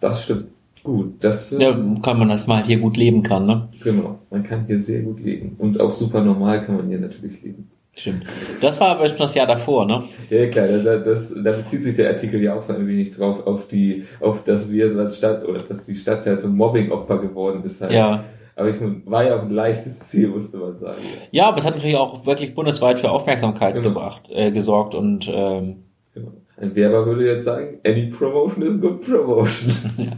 Das 0.00 0.24
stimmt. 0.24 0.46
Gut, 0.82 1.14
das. 1.20 1.52
Äh, 1.52 1.62
ja, 1.62 1.72
kann 2.02 2.18
man, 2.18 2.28
dass 2.28 2.46
man 2.46 2.58
halt 2.58 2.66
hier 2.66 2.78
gut 2.78 2.96
leben 2.96 3.22
kann, 3.22 3.46
ne? 3.46 3.68
Genau, 3.82 4.18
man 4.30 4.42
kann 4.42 4.66
hier 4.66 4.80
sehr 4.80 5.02
gut 5.02 5.20
leben. 5.20 5.54
Und 5.58 5.78
auch 5.80 5.90
super 5.90 6.22
normal 6.22 6.64
kann 6.64 6.76
man 6.76 6.88
hier 6.88 6.98
natürlich 6.98 7.42
leben. 7.42 7.70
Stimmt. 7.96 8.24
Das 8.62 8.80
war 8.80 8.88
aber 8.88 9.08
schon 9.08 9.18
das 9.18 9.34
Jahr 9.34 9.46
davor, 9.46 9.84
ne? 9.84 10.04
Ja, 10.30 10.46
klar, 10.46 10.68
das, 10.68 11.04
das, 11.04 11.34
da 11.42 11.52
bezieht 11.52 11.82
sich 11.82 11.96
der 11.96 12.10
Artikel 12.10 12.40
ja 12.42 12.54
auch 12.54 12.62
so 12.62 12.72
ein 12.72 12.86
wenig 12.86 13.10
drauf, 13.10 13.46
auf 13.46 13.68
die, 13.68 14.04
auf 14.20 14.44
dass 14.44 14.70
wir 14.70 14.90
so 14.90 15.00
als 15.00 15.18
Stadt, 15.18 15.46
oder 15.46 15.60
dass 15.60 15.86
die 15.86 15.96
Stadt 15.96 16.24
ja 16.24 16.38
zum 16.38 16.54
Mobbing-Opfer 16.56 17.18
geworden 17.18 17.62
ist 17.64 17.80
halt. 17.80 17.92
Ja. 17.92 18.24
Aber 18.56 18.68
ich 18.68 18.76
war 19.06 19.24
ja 19.24 19.38
auch 19.38 19.42
ein 19.42 19.50
leichtes 19.50 20.00
Ziel, 20.00 20.28
musste 20.28 20.58
man 20.58 20.76
sagen. 20.76 21.00
Ja, 21.30 21.48
aber 21.48 21.58
es 21.58 21.64
hat 21.64 21.74
natürlich 21.74 21.96
auch 21.96 22.26
wirklich 22.26 22.54
bundesweit 22.54 22.98
für 22.98 23.10
Aufmerksamkeit 23.10 23.74
genau. 23.74 23.88
gebracht, 23.88 24.22
äh, 24.30 24.50
gesorgt 24.50 24.94
und 24.94 25.28
ähm, 25.32 25.84
genau. 26.14 26.32
Ein 26.60 26.74
Werber 26.74 27.06
würde 27.06 27.24
jetzt 27.24 27.44
sagen, 27.44 27.78
any 27.86 28.08
promotion 28.08 28.62
is 28.62 28.78
good 28.78 29.00
promotion. 29.00 29.72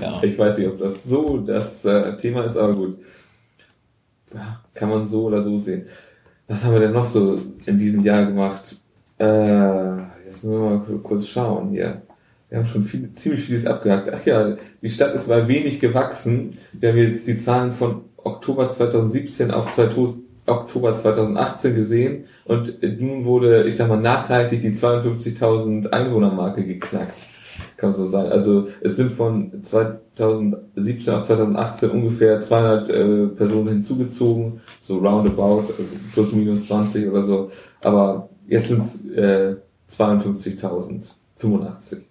ja. 0.00 0.18
Ich 0.20 0.36
weiß 0.36 0.58
nicht, 0.58 0.66
ob 0.66 0.78
das 0.78 1.04
so 1.04 1.38
das 1.38 1.84
äh, 1.84 2.16
Thema 2.16 2.42
ist, 2.42 2.56
aber 2.56 2.72
gut. 2.72 2.98
Ja, 4.34 4.60
kann 4.74 4.90
man 4.90 5.06
so 5.06 5.26
oder 5.26 5.40
so 5.40 5.56
sehen. 5.58 5.86
Was 6.50 6.64
haben 6.64 6.72
wir 6.72 6.80
denn 6.80 6.92
noch 6.92 7.06
so 7.06 7.38
in 7.64 7.78
diesem 7.78 8.00
Jahr 8.00 8.26
gemacht? 8.26 8.74
Äh, 9.20 9.98
jetzt 10.24 10.42
müssen 10.42 10.50
wir 10.50 10.58
mal 10.58 10.98
kurz 11.00 11.28
schauen 11.28 11.70
hier. 11.70 12.02
Wir 12.48 12.58
haben 12.58 12.64
schon 12.64 12.82
viel, 12.82 13.12
ziemlich 13.12 13.44
vieles 13.44 13.66
abgehakt. 13.68 14.10
Ach 14.12 14.26
ja, 14.26 14.56
die 14.82 14.88
Stadt 14.88 15.14
ist 15.14 15.28
mal 15.28 15.46
wenig 15.46 15.78
gewachsen. 15.78 16.58
Wir 16.72 16.88
haben 16.88 16.98
jetzt 16.98 17.28
die 17.28 17.36
Zahlen 17.36 17.70
von 17.70 18.00
Oktober 18.16 18.68
2017 18.68 19.52
auf, 19.52 19.70
2000, 19.70 20.24
Oktober 20.46 20.96
2018 20.96 21.76
gesehen 21.76 22.24
und 22.46 22.82
nun 23.00 23.24
wurde, 23.24 23.68
ich 23.68 23.76
sag 23.76 23.88
mal, 23.88 24.00
nachhaltig 24.00 24.60
die 24.60 24.72
52.000 24.72 25.90
Einwohnermarke 25.90 26.64
geknackt. 26.64 27.29
Kann 27.80 27.94
so 27.94 28.06
sagen. 28.06 28.30
Also 28.30 28.68
es 28.82 28.96
sind 28.96 29.10
von 29.10 29.62
2017 29.62 31.14
auf 31.14 31.22
2018 31.22 31.88
ungefähr 31.88 32.38
200 32.38 32.90
äh, 32.90 33.26
Personen 33.28 33.68
hinzugezogen, 33.68 34.60
so 34.82 34.98
roundabout, 34.98 35.60
also 35.60 35.82
plus 36.12 36.34
minus 36.34 36.66
20 36.66 37.08
oder 37.08 37.22
so. 37.22 37.48
Aber 37.80 38.28
jetzt 38.46 38.68
sind 38.68 38.82
es 38.82 39.06
äh, 39.06 39.56
52.085. 39.88 42.02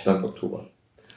Stand 0.00 0.24
Oktober. 0.24 0.66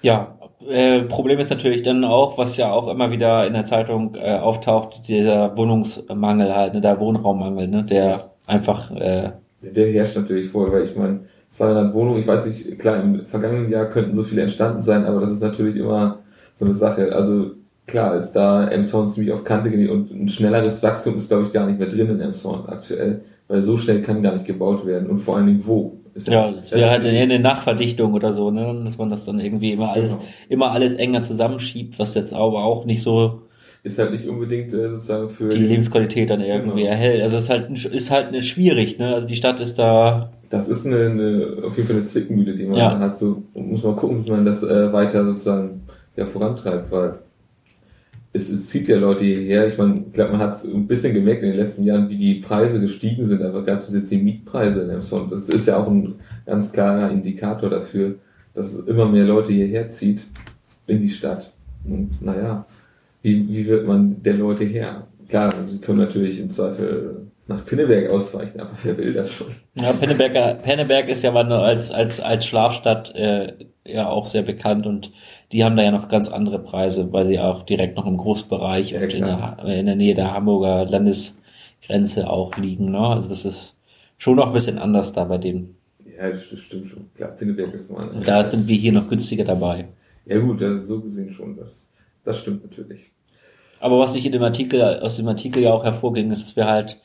Ja, 0.03 0.37
äh, 0.69 1.01
Problem 1.05 1.39
ist 1.39 1.49
natürlich 1.49 1.81
dann 1.81 2.03
auch, 2.03 2.37
was 2.37 2.57
ja 2.57 2.71
auch 2.71 2.87
immer 2.87 3.09
wieder 3.09 3.47
in 3.47 3.53
der 3.53 3.65
Zeitung 3.65 4.13
äh, 4.13 4.35
auftaucht, 4.35 5.07
dieser 5.07 5.57
Wohnungsmangel 5.57 6.55
halt, 6.55 6.75
ne, 6.75 6.81
der 6.81 6.99
Wohnraummangel, 6.99 7.67
ne, 7.67 7.83
der 7.83 8.29
einfach. 8.45 8.91
Äh, 8.91 9.31
der 9.63 9.91
herrscht 9.91 10.17
natürlich 10.17 10.49
vor, 10.49 10.71
weil 10.71 10.83
ich 10.83 10.95
meine, 10.95 11.21
200 11.51 11.93
Wohnungen, 11.93 12.19
ich 12.19 12.27
weiß 12.27 12.47
nicht, 12.47 12.79
klar, 12.79 13.01
im 13.01 13.25
vergangenen 13.25 13.69
Jahr 13.69 13.85
könnten 13.85 14.15
so 14.15 14.23
viele 14.23 14.41
entstanden 14.41 14.81
sein, 14.81 15.05
aber 15.05 15.21
das 15.21 15.31
ist 15.31 15.41
natürlich 15.41 15.75
immer 15.75 16.19
so 16.55 16.65
eine 16.65 16.73
Sache. 16.73 17.13
Also 17.13 17.51
klar 17.87 18.15
ist 18.15 18.33
da 18.33 18.67
Emshorn 18.67 19.09
ziemlich 19.09 19.33
auf 19.33 19.43
Kante 19.43 19.69
gelegt 19.69 19.91
und 19.91 20.11
ein 20.11 20.29
schnelleres 20.29 20.81
Wachstum 20.81 21.15
ist, 21.15 21.27
glaube 21.27 21.43
ich, 21.43 21.53
gar 21.53 21.67
nicht 21.67 21.77
mehr 21.77 21.89
drin 21.89 22.09
in 22.09 22.21
Emshorn 22.21 22.65
aktuell, 22.67 23.21
weil 23.47 23.61
so 23.61 23.77
schnell 23.77 24.01
kann 24.01 24.23
gar 24.23 24.33
nicht 24.33 24.45
gebaut 24.45 24.85
werden 24.85 25.09
und 25.09 25.19
vor 25.19 25.37
allen 25.37 25.47
Dingen 25.47 25.65
wo. 25.65 25.97
Ist 26.13 26.27
ja, 26.27 26.51
das 26.51 26.73
wäre 26.73 26.89
halt 26.89 27.05
eine 27.05 27.39
Nachverdichtung 27.39 28.13
oder 28.13 28.33
so, 28.33 28.51
ne? 28.51 28.81
dass 28.83 28.97
man 28.97 29.09
das 29.09 29.25
dann 29.25 29.39
irgendwie 29.39 29.71
immer 29.71 29.91
alles, 29.91 30.13
genau. 30.13 30.27
immer 30.49 30.71
alles 30.71 30.95
enger 30.95 31.21
zusammenschiebt, 31.21 31.99
was 31.99 32.15
jetzt 32.15 32.33
aber 32.33 32.63
auch 32.63 32.85
nicht 32.85 33.01
so 33.01 33.41
ist 33.83 33.97
halt 33.97 34.11
nicht 34.11 34.27
unbedingt 34.27 34.73
äh, 34.73 34.89
sozusagen 34.89 35.29
für 35.29 35.49
die 35.49 35.57
Lebensqualität 35.57 36.29
dann 36.29 36.41
irgendwie 36.41 36.81
genau. 36.81 36.91
erhält. 36.91 37.23
Also 37.23 37.37
es 37.37 37.45
ist 37.45 37.49
halt 37.49 37.85
ist 37.85 38.11
halt 38.11 38.27
eine 38.27 38.43
schwierig, 38.43 38.99
ne? 38.99 39.13
Also 39.15 39.27
die 39.27 39.35
Stadt 39.35 39.59
ist 39.59 39.79
da. 39.79 40.33
Das 40.51 40.67
ist 40.67 40.85
eine, 40.85 41.09
eine 41.09 41.57
auf 41.65 41.77
jeden 41.77 41.87
Fall 41.87 41.97
eine 41.97 42.05
Zwickmühle, 42.05 42.53
die 42.53 42.65
man 42.65 42.77
ja. 42.77 42.99
hat. 42.99 43.17
So 43.17 43.43
muss 43.53 43.83
man 43.83 43.95
gucken, 43.95 44.25
wie 44.25 44.31
man 44.31 44.45
das 44.45 44.63
äh, 44.63 44.91
weiter 44.91 45.23
sozusagen 45.23 45.83
ja 46.17 46.25
vorantreibt, 46.25 46.91
weil 46.91 47.19
es, 48.33 48.49
es 48.49 48.67
zieht 48.67 48.89
ja 48.89 48.97
Leute 48.97 49.23
hierher. 49.23 49.65
Ich 49.65 49.77
meine, 49.77 50.03
ich 50.07 50.11
glaube, 50.11 50.33
man 50.33 50.41
hat 50.41 50.61
ein 50.65 50.87
bisschen 50.87 51.13
gemerkt 51.13 51.41
in 51.43 51.51
den 51.51 51.57
letzten 51.57 51.85
Jahren, 51.85 52.09
wie 52.09 52.17
die 52.17 52.35
Preise 52.35 52.81
gestiegen 52.81 53.23
sind, 53.23 53.41
aber 53.41 53.63
gab 53.63 53.79
es 53.79 53.93
jetzt 53.93 54.11
die 54.11 54.17
Mietpreise 54.17 54.81
in 54.81 54.89
Amazon. 54.89 55.29
Das 55.29 55.47
ist 55.47 55.67
ja 55.67 55.77
auch 55.77 55.87
ein 55.87 56.15
ganz 56.45 56.73
klarer 56.73 57.09
Indikator 57.11 57.69
dafür, 57.69 58.15
dass 58.53 58.73
es 58.73 58.87
immer 58.87 59.05
mehr 59.05 59.25
Leute 59.25 59.53
hierher 59.53 59.87
zieht 59.87 60.27
in 60.85 60.99
die 60.99 61.09
Stadt. 61.09 61.53
Und 61.85 62.21
naja, 62.21 62.65
wie, 63.21 63.47
wie 63.47 63.67
wird 63.67 63.87
man 63.87 64.21
der 64.21 64.33
Leute 64.33 64.65
her? 64.65 65.07
Klar, 65.29 65.49
sie 65.51 65.79
können 65.79 65.99
natürlich 65.99 66.41
im 66.41 66.49
Zweifel 66.49 67.27
nach 67.47 67.65
Pinneberg 67.65 68.09
ausweichen, 68.09 68.59
aber 68.59 68.71
wer 68.83 68.97
will 68.97 69.13
das 69.13 69.31
schon? 69.31 69.47
Ja, 69.75 69.93
Pinneberg, 69.93 70.63
Pinneberg 70.63 71.09
ist 71.09 71.23
ja 71.23 71.31
mal 71.31 71.51
als, 71.51 71.91
als, 71.91 72.19
als 72.19 72.45
Schlafstadt 72.45 73.13
äh, 73.15 73.53
ja 73.85 74.07
auch 74.07 74.25
sehr 74.25 74.43
bekannt 74.43 74.85
und 74.85 75.11
die 75.51 75.63
haben 75.63 75.75
da 75.75 75.83
ja 75.83 75.91
noch 75.91 76.07
ganz 76.07 76.29
andere 76.29 76.59
Preise, 76.59 77.11
weil 77.11 77.25
sie 77.25 77.39
auch 77.39 77.63
direkt 77.63 77.97
noch 77.97 78.05
im 78.05 78.17
Großbereich 78.17 78.91
ja, 78.91 79.01
und 79.01 79.13
in 79.13 79.25
der, 79.25 79.57
in 79.65 79.85
der, 79.85 79.95
Nähe 79.95 80.15
der 80.15 80.33
Hamburger 80.33 80.85
Landesgrenze 80.85 82.29
auch 82.29 82.55
liegen. 82.57 82.91
Ne? 82.91 82.99
Also 82.99 83.29
das 83.29 83.45
ist 83.45 83.77
schon 84.17 84.35
noch 84.35 84.47
ein 84.47 84.53
bisschen 84.53 84.77
anders 84.77 85.13
da 85.13 85.25
bei 85.25 85.37
dem. 85.37 85.75
Ja, 86.05 86.29
das 86.29 86.43
stimmt 86.43 86.85
schon. 86.85 87.09
Klar, 87.15 87.31
Pinneberg 87.31 87.73
ist 87.73 87.91
mal. 87.91 88.07
Und 88.07 88.27
da 88.27 88.43
sind 88.43 88.67
wir 88.67 88.75
hier 88.75 88.93
noch 88.93 89.09
günstiger 89.09 89.43
dabei. 89.43 89.87
Ja 90.25 90.39
gut, 90.39 90.61
also 90.61 90.83
so 90.83 91.01
gesehen 91.01 91.31
schon. 91.31 91.57
Das, 91.57 91.87
das 92.23 92.39
stimmt 92.39 92.63
natürlich. 92.63 93.11
Aber 93.79 93.97
was 93.97 94.15
ich 94.15 94.25
in 94.25 94.31
dem 94.31 94.43
Artikel, 94.43 94.81
aus 94.99 95.17
dem 95.17 95.27
Artikel 95.27 95.63
ja 95.63 95.73
auch 95.73 95.83
hervorging, 95.83 96.29
ist, 96.29 96.43
dass 96.43 96.55
wir 96.55 96.67
halt 96.67 96.99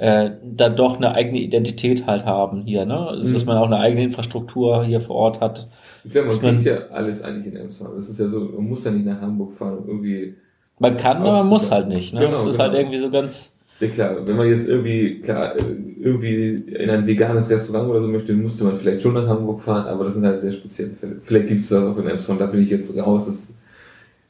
äh, 0.00 0.30
dann 0.42 0.76
doch 0.76 0.96
eine 0.96 1.14
eigene 1.14 1.40
Identität 1.40 2.06
halt 2.06 2.24
haben 2.24 2.62
hier, 2.64 2.86
ne? 2.86 3.08
Also, 3.08 3.34
dass 3.34 3.42
mhm. 3.42 3.48
man 3.48 3.58
auch 3.58 3.66
eine 3.66 3.80
eigene 3.80 4.02
Infrastruktur 4.02 4.82
hier 4.82 4.98
vor 4.98 5.16
Ort 5.16 5.40
hat. 5.42 5.68
Ich 6.04 6.12
glaube, 6.12 6.28
man 6.28 6.38
kriegt 6.40 6.64
ja 6.64 6.78
alles 6.90 7.22
eigentlich 7.22 7.52
in 7.52 7.56
Emsland. 7.56 7.98
Das 7.98 8.08
ist 8.08 8.18
ja 8.18 8.26
so, 8.26 8.40
man 8.40 8.66
muss 8.66 8.82
ja 8.82 8.92
nicht 8.92 9.04
nach 9.04 9.20
Hamburg 9.20 9.52
fahren, 9.52 9.76
um 9.76 9.88
irgendwie. 9.88 10.36
Man 10.78 10.96
kann, 10.96 11.18
aber 11.18 11.32
man 11.32 11.48
muss 11.48 11.70
halt 11.70 11.88
nicht, 11.88 12.14
ne? 12.14 12.20
Genau, 12.20 12.32
das 12.32 12.44
ist 12.44 12.58
halt 12.58 12.72
genau. 12.72 12.72
halt 12.72 12.78
irgendwie 12.78 12.98
so 12.98 13.10
ganz. 13.10 13.58
Ja 13.78 13.88
klar, 13.88 14.26
wenn 14.26 14.36
man 14.38 14.48
jetzt 14.48 14.68
irgendwie, 14.68 15.20
klar, 15.20 15.54
irgendwie 15.58 16.54
in 16.54 16.88
ein 16.88 17.06
veganes 17.06 17.50
Restaurant 17.50 17.90
oder 17.90 18.00
so 18.00 18.08
möchte, 18.08 18.32
müsste 18.32 18.64
man 18.64 18.76
vielleicht 18.76 19.02
schon 19.02 19.12
nach 19.12 19.26
Hamburg 19.26 19.60
fahren, 19.60 19.86
aber 19.86 20.04
das 20.04 20.14
sind 20.14 20.24
halt 20.24 20.40
sehr 20.40 20.52
spezielle 20.52 20.92
Fälle. 20.92 21.16
Vielleicht 21.20 21.48
gibt 21.48 21.60
es 21.60 21.68
das 21.68 21.84
auch 21.84 21.98
in 21.98 22.08
Emsland, 22.08 22.40
da 22.40 22.46
bin 22.46 22.62
ich 22.62 22.70
jetzt 22.70 22.96
raus. 22.96 23.26
Das, 23.26 23.48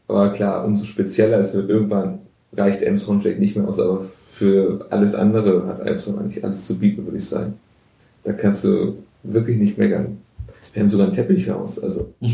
aber 0.08 0.30
klar, 0.30 0.64
umso 0.64 0.84
spezieller 0.84 1.38
es 1.38 1.54
wird 1.54 1.70
irgendwann 1.70 2.22
reicht 2.52 2.82
Elmshorn 2.82 3.20
vielleicht 3.20 3.40
nicht 3.40 3.56
mehr 3.56 3.68
aus, 3.68 3.78
aber 3.78 4.00
für 4.00 4.86
alles 4.90 5.14
andere 5.14 5.66
hat 5.66 5.80
Elmshorn 5.80 6.18
eigentlich 6.18 6.44
alles 6.44 6.66
zu 6.66 6.78
bieten, 6.78 7.04
würde 7.04 7.18
ich 7.18 7.24
sagen. 7.24 7.54
Da 8.24 8.32
kannst 8.32 8.64
du 8.64 8.98
wirklich 9.22 9.58
nicht 9.58 9.78
meckern. 9.78 10.18
Wir 10.72 10.82
haben 10.82 10.88
sogar 10.88 11.08
ein 11.08 11.12
Teppichhaus, 11.12 11.78
also. 11.78 12.12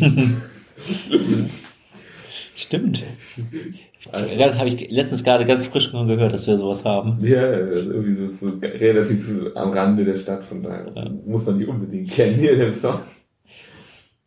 Stimmt. 2.55 3.05
Also, 4.13 4.39
das 4.39 4.59
habe 4.59 4.69
ich 4.69 4.91
letztens 4.91 5.25
gerade 5.25 5.45
ganz 5.45 5.67
frisch 5.67 5.91
gehört, 5.93 6.33
dass 6.33 6.47
wir 6.47 6.57
sowas 6.57 6.85
haben. 6.85 7.19
Ja, 7.21 7.53
irgendwie 7.59 8.15
so, 8.15 8.29
so 8.29 8.47
relativ 8.63 9.31
am 9.55 9.73
Rande 9.73 10.05
der 10.05 10.17
Stadt, 10.17 10.45
von 10.45 10.63
daher 10.63 10.93
ja. 10.95 11.11
muss 11.25 11.45
man 11.45 11.59
nicht 11.59 11.69
unbedingt 11.69 12.11
kennen 12.11 12.37
hier 12.37 12.53
in 12.53 12.61
dem 12.61 12.73
Song. 12.73 13.01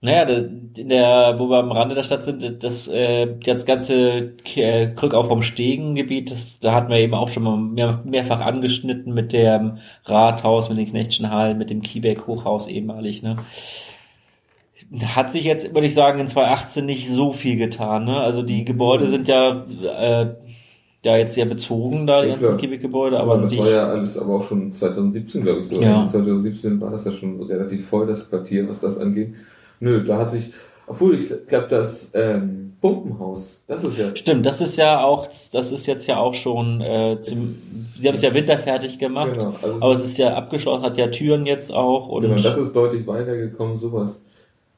Naja, 0.02 0.24
in 0.24 0.88
der, 0.88 1.36
wo 1.40 1.50
wir 1.50 1.58
am 1.58 1.74
Rande 1.74 1.94
der 1.94 2.04
Stadt 2.04 2.24
sind, 2.24 2.64
das, 2.64 2.88
äh, 2.88 3.36
das 3.44 3.66
ganze 3.66 4.32
äh, 4.56 4.88
Krückau 4.96 5.24
vom 5.24 5.44
Stegengebiet, 5.44 6.32
das, 6.32 6.58
da 6.62 6.74
hatten 6.74 6.90
wir 6.90 7.00
eben 7.00 7.14
auch 7.14 7.28
schon 7.28 7.44
mal 7.44 7.58
mehr, 7.58 8.02
mehrfach 8.06 8.40
angeschnitten 8.40 9.14
mit 9.14 9.34
dem 9.34 9.80
Rathaus, 10.06 10.70
mit 10.70 10.78
den 10.78 10.88
Knechtschen 10.88 11.32
Hallen, 11.32 11.58
mit 11.58 11.70
dem 11.70 11.82
Kiebeck 11.82 12.28
Hochhaus 12.28 12.68
ehemalig, 12.68 13.24
ne. 13.24 13.36
Hat 15.04 15.32
sich 15.32 15.44
jetzt, 15.44 15.76
würde 15.76 15.88
ich 15.88 15.94
sagen, 15.94 16.20
in 16.20 16.28
2018 16.28 16.86
nicht 16.86 17.10
so 17.10 17.34
viel 17.34 17.58
getan, 17.58 18.06
ne. 18.06 18.22
Also 18.22 18.42
die 18.42 18.64
Gebäude 18.64 19.10
sind 19.10 19.28
ja, 19.28 19.66
äh, 19.84 20.34
da 21.04 21.18
jetzt 21.18 21.36
sehr 21.36 21.46
bezogen, 21.46 22.08
da 22.08 22.22
die 22.22 22.30
ja, 22.30 22.36
ganzen 22.36 22.56
Kiebeck-Gebäude, 22.56 23.20
aber, 23.20 23.34
aber 23.34 23.42
das 23.42 23.58
war 23.58 23.70
ja 23.70 23.88
alles 23.88 24.18
aber 24.18 24.36
auch 24.36 24.44
schon 24.44 24.72
2017, 24.72 25.44
glaube 25.44 25.60
ich, 25.60 25.68
so. 25.68 25.82
Ja. 25.82 26.08
2017 26.08 26.80
war 26.80 26.90
das 26.90 27.04
ja 27.04 27.12
schon 27.12 27.42
relativ 27.44 27.86
voll, 27.86 28.08
das 28.08 28.30
Quartier, 28.30 28.68
was 28.70 28.80
das 28.80 28.98
angeht. 28.98 29.34
Nö, 29.80 30.04
da 30.04 30.18
hat 30.18 30.32
sich, 30.32 30.52
obwohl 30.88 31.16
ich 31.16 31.30
glaube, 31.48 31.68
das 31.70 32.12
ähm, 32.14 32.74
Pumpenhaus, 32.82 33.64
das 33.68 33.84
ist 33.84 33.98
ja. 33.98 34.16
Stimmt, 34.16 34.46
das 34.46 34.62
ist 34.62 34.78
ja 34.78 35.04
auch, 35.04 35.28
das 35.52 35.72
ist 35.72 35.86
jetzt 35.86 36.08
ja 36.08 36.18
auch 36.18 36.34
schon, 36.34 36.82
äh, 36.82 37.18
zum, 37.22 37.46
sie 37.46 38.08
haben 38.08 38.16
es 38.16 38.22
ja 38.22 38.34
winterfertig 38.34 39.00
gemacht, 39.00 39.34
genau, 39.34 39.54
also 39.62 39.76
aber 39.82 39.92
es 39.92 40.04
ist 40.04 40.18
ja 40.18 40.34
abgeschlossen, 40.36 40.84
hat 40.84 40.98
ja 40.98 41.08
Türen 41.08 41.46
jetzt 41.46 41.74
auch. 41.74 42.08
Und 42.08 42.22
genau, 42.22 42.42
das 42.42 42.58
ist 42.58 42.76
deutlich 42.76 43.06
weitergekommen, 43.06 43.78
sowas. 43.78 44.22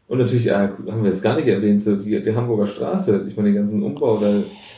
Und 0.07 0.17
natürlich, 0.17 0.47
äh, 0.47 0.51
haben 0.53 1.03
wir 1.03 1.09
jetzt 1.09 1.23
gar 1.23 1.35
nicht 1.35 1.47
erwähnt, 1.47 1.81
so 1.81 1.95
die, 1.95 2.21
die 2.21 2.35
Hamburger 2.35 2.67
Straße, 2.67 3.25
ich 3.27 3.37
meine, 3.37 3.49
den 3.49 3.55
ganzen 3.55 3.81
Umbau, 3.81 4.17
da 4.17 4.27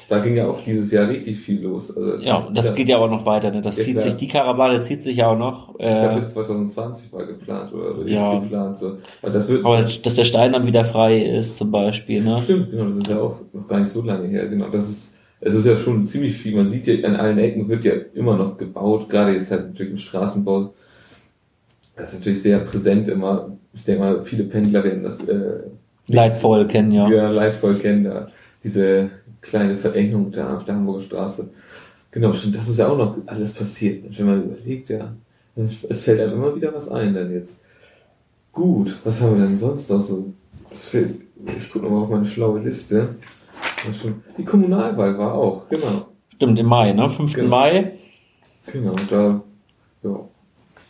da 0.10 0.20
ging 0.20 0.36
ja 0.36 0.48
auch 0.48 0.62
dieses 0.64 0.92
Jahr 0.92 1.08
richtig 1.08 1.38
viel 1.38 1.62
los. 1.62 1.96
Also, 1.96 2.18
ja, 2.18 2.48
das 2.54 2.68
ja, 2.68 2.74
geht 2.74 2.90
ja 2.90 2.98
auch 2.98 3.10
noch 3.10 3.26
weiter. 3.26 3.52
Ne? 3.52 3.62
Das 3.62 3.76
zieht 3.76 3.96
klar. 3.96 4.04
sich, 4.04 4.16
die 4.16 4.28
Karawane 4.28 4.82
zieht 4.82 5.04
sich 5.04 5.18
ja 5.18 5.28
auch 5.28 5.38
noch. 5.38 5.80
Äh, 5.80 5.90
ja, 5.90 6.14
bis 6.14 6.34
2020 6.34 7.14
war 7.14 7.26
geplant 7.26 7.74
oder 7.74 8.06
ist 8.06 8.16
ja. 8.16 8.40
geplant. 8.40 8.78
So. 8.78 8.98
Aber, 9.22 9.32
das 9.32 9.50
wird 9.50 9.66
Aber 9.66 9.78
dass 9.78 10.16
der 10.16 10.24
Stein 10.24 10.54
dann 10.54 10.66
wieder 10.66 10.86
frei 10.86 11.22
ist 11.22 11.58
zum 11.58 11.72
Beispiel. 11.72 12.24
Ne? 12.24 12.40
Stimmt, 12.42 12.72
genau. 12.72 12.86
Das 12.86 12.98
ist 12.98 13.08
ja 13.08 13.20
auch 13.20 13.40
noch 13.52 13.68
gar 13.68 13.80
nicht 13.80 13.90
so 13.90 14.02
lange 14.02 14.28
her. 14.28 14.48
Genau, 14.48 14.68
das 14.70 14.90
ist 14.90 15.14
es 15.46 15.56
ist 15.56 15.66
ja 15.66 15.76
schon 15.76 16.08
ziemlich 16.08 16.38
viel. 16.38 16.56
Man 16.56 16.70
sieht 16.70 16.88
ja 16.88 17.06
an 17.06 17.18
allen 17.18 17.38
Ecken 17.38 17.68
wird 17.68 17.84
ja 17.84 17.94
immer 18.14 18.38
noch 18.38 18.58
gebaut. 18.58 19.10
Gerade 19.10 19.34
jetzt 19.34 19.52
halt 19.52 19.68
natürlich 19.68 19.92
im 19.92 19.98
Straßenbau. 19.98 20.74
Das 21.96 22.10
ist 22.10 22.20
natürlich 22.20 22.42
sehr 22.42 22.60
präsent 22.60 23.10
immer. 23.10 23.52
Ich 23.74 23.84
denke 23.84 24.02
mal, 24.02 24.22
viele 24.22 24.46
Pendler 24.46 24.84
werden 24.84 25.04
das 25.04 25.28
äh, 25.28 25.64
leidvoll 26.08 26.68
kennen, 26.68 26.92
ja. 26.92 27.10
Ja, 27.10 27.30
leidvoll 27.30 27.76
kennen, 27.76 28.06
ja. 28.06 28.28
Diese 28.64 29.10
kleine 29.44 29.76
Verengung 29.76 30.32
da 30.32 30.58
auf 30.58 30.66
der 30.66 30.76
Hamburger 30.76 31.02
Straße. 31.02 31.50
Genau, 32.10 32.32
stimmt, 32.32 32.56
das 32.56 32.70
ist 32.70 32.80
ja 32.80 32.88
auch 32.88 32.98
noch 32.98 33.18
alles 33.28 33.54
passiert. 33.54 34.18
Wenn 34.18 34.26
man 34.26 34.44
überlegt, 34.44 34.90
ja, 34.90 35.14
es 35.56 36.02
fällt 36.02 36.20
einem 36.22 36.34
immer 36.34 36.56
wieder 36.56 36.74
was 36.74 36.90
ein 36.90 37.14
dann 37.14 37.32
jetzt. 37.32 37.60
Gut, 38.52 38.96
was 39.04 39.22
haben 39.22 39.38
wir 39.38 39.46
denn 39.46 39.58
sonst 39.58 39.90
noch 39.90 40.00
so? 40.00 40.34
Ich 40.72 41.72
gucke 41.72 41.86
nochmal 41.86 42.04
auf 42.04 42.10
meine 42.10 42.26
schlaue 42.26 42.60
Liste. 42.60 43.16
Die 44.38 44.46
Kommunalwahl 44.46 45.18
war 45.18 45.34
auch, 45.34 45.68
genau. 45.70 46.08
Stimmt, 46.36 46.58
im 46.58 46.66
Mai, 46.66 46.94
ne? 46.94 47.10
5. 47.10 47.34
Genau. 47.34 47.50
Mai. 47.50 47.94
Genau, 48.72 48.96
da, 49.10 49.44
ja, 50.04 50.20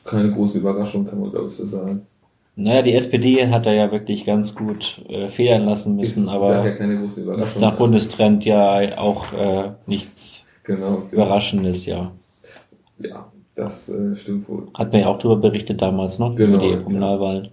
keine 0.04 0.32
große 0.32 0.60
Überraschung, 0.60 1.08
kann 1.08 1.20
man 1.20 1.32
glaube 1.32 1.48
ich 1.48 1.54
so 1.54 1.66
sagen. 1.66 2.06
Naja, 2.56 2.84
die 2.84 2.94
SPD 2.94 3.48
hat 3.48 3.66
da 3.66 3.74
ja 3.74 3.92
wirklich 3.92 4.26
ganz 4.26 4.54
gut 4.54 5.04
äh, 5.10 5.28
federn 5.28 5.64
lassen 5.64 5.96
müssen, 5.96 6.24
ist, 6.24 6.30
aber 6.30 6.68
ja 6.68 7.36
ist 7.38 7.62
nach 7.62 7.76
Bundestrend 7.78 8.46
ja 8.46 8.98
auch 8.98 9.34
äh, 9.34 9.72
nichts 9.88 10.46
genau, 10.64 10.98
genau. 10.98 11.08
Überraschendes, 11.12 11.88
ja. 11.88 12.12
Ja, 13.00 13.32
das 13.56 13.90
äh, 13.90 14.16
stimmt 14.16 14.48
wohl. 14.50 14.68
Hat 14.76 14.92
man 14.92 15.02
ja 15.02 15.08
auch 15.08 15.18
darüber 15.18 15.38
berichtet 15.38 15.82
damals, 15.82 16.20
ne? 16.20 16.34
Genau, 16.36 16.58
Über 16.58 16.78
die 16.78 16.84
Kommunalwahlen. 16.84 17.50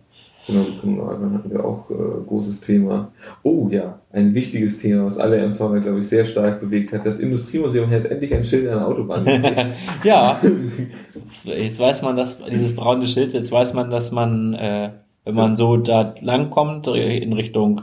Genau, 0.46 0.64
Kommunalwahl 0.80 1.32
hatten 1.34 1.50
wir 1.50 1.64
auch 1.64 1.90
äh, 1.90 1.94
großes 2.26 2.60
Thema. 2.60 3.12
Oh 3.42 3.68
ja, 3.70 4.00
ein 4.10 4.34
wichtiges 4.34 4.80
Thema, 4.80 5.04
was 5.06 5.18
alle 5.18 5.36
im 5.42 5.50
Sommer, 5.50 5.80
glaube 5.80 6.00
ich, 6.00 6.08
sehr 6.08 6.24
stark 6.24 6.60
bewegt 6.60 6.92
hat. 6.92 7.06
Das 7.06 7.20
Industriemuseum 7.20 7.90
hat 7.90 8.06
endlich 8.06 8.34
ein 8.34 8.44
Schild 8.44 8.68
an 8.68 8.78
der 8.78 8.88
Autobahn. 8.88 9.26
ja, 10.04 10.40
jetzt, 11.24 11.46
jetzt, 11.46 11.80
weiß 11.80 12.02
man, 12.02 12.16
dass 12.16 12.42
dieses 12.44 12.74
braune 12.74 13.06
Schild, 13.06 13.33
jetzt 13.33 13.52
weiß 13.52 13.74
man, 13.74 13.90
dass 13.90 14.12
man, 14.12 14.54
äh, 14.54 14.90
wenn 15.24 15.35
man 15.35 15.56
so 15.56 15.76
da 15.76 16.14
langkommt, 16.20 16.87
in 16.88 17.33
Richtung 17.33 17.83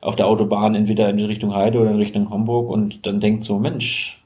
auf 0.00 0.16
der 0.16 0.26
Autobahn, 0.26 0.74
entweder 0.74 1.10
in 1.10 1.18
Richtung 1.20 1.54
Heide 1.54 1.78
oder 1.78 1.90
in 1.90 1.96
Richtung 1.96 2.30
Hamburg 2.30 2.70
und 2.70 3.06
dann 3.06 3.20
denkt 3.20 3.42
so, 3.42 3.58
Mensch, 3.58 4.19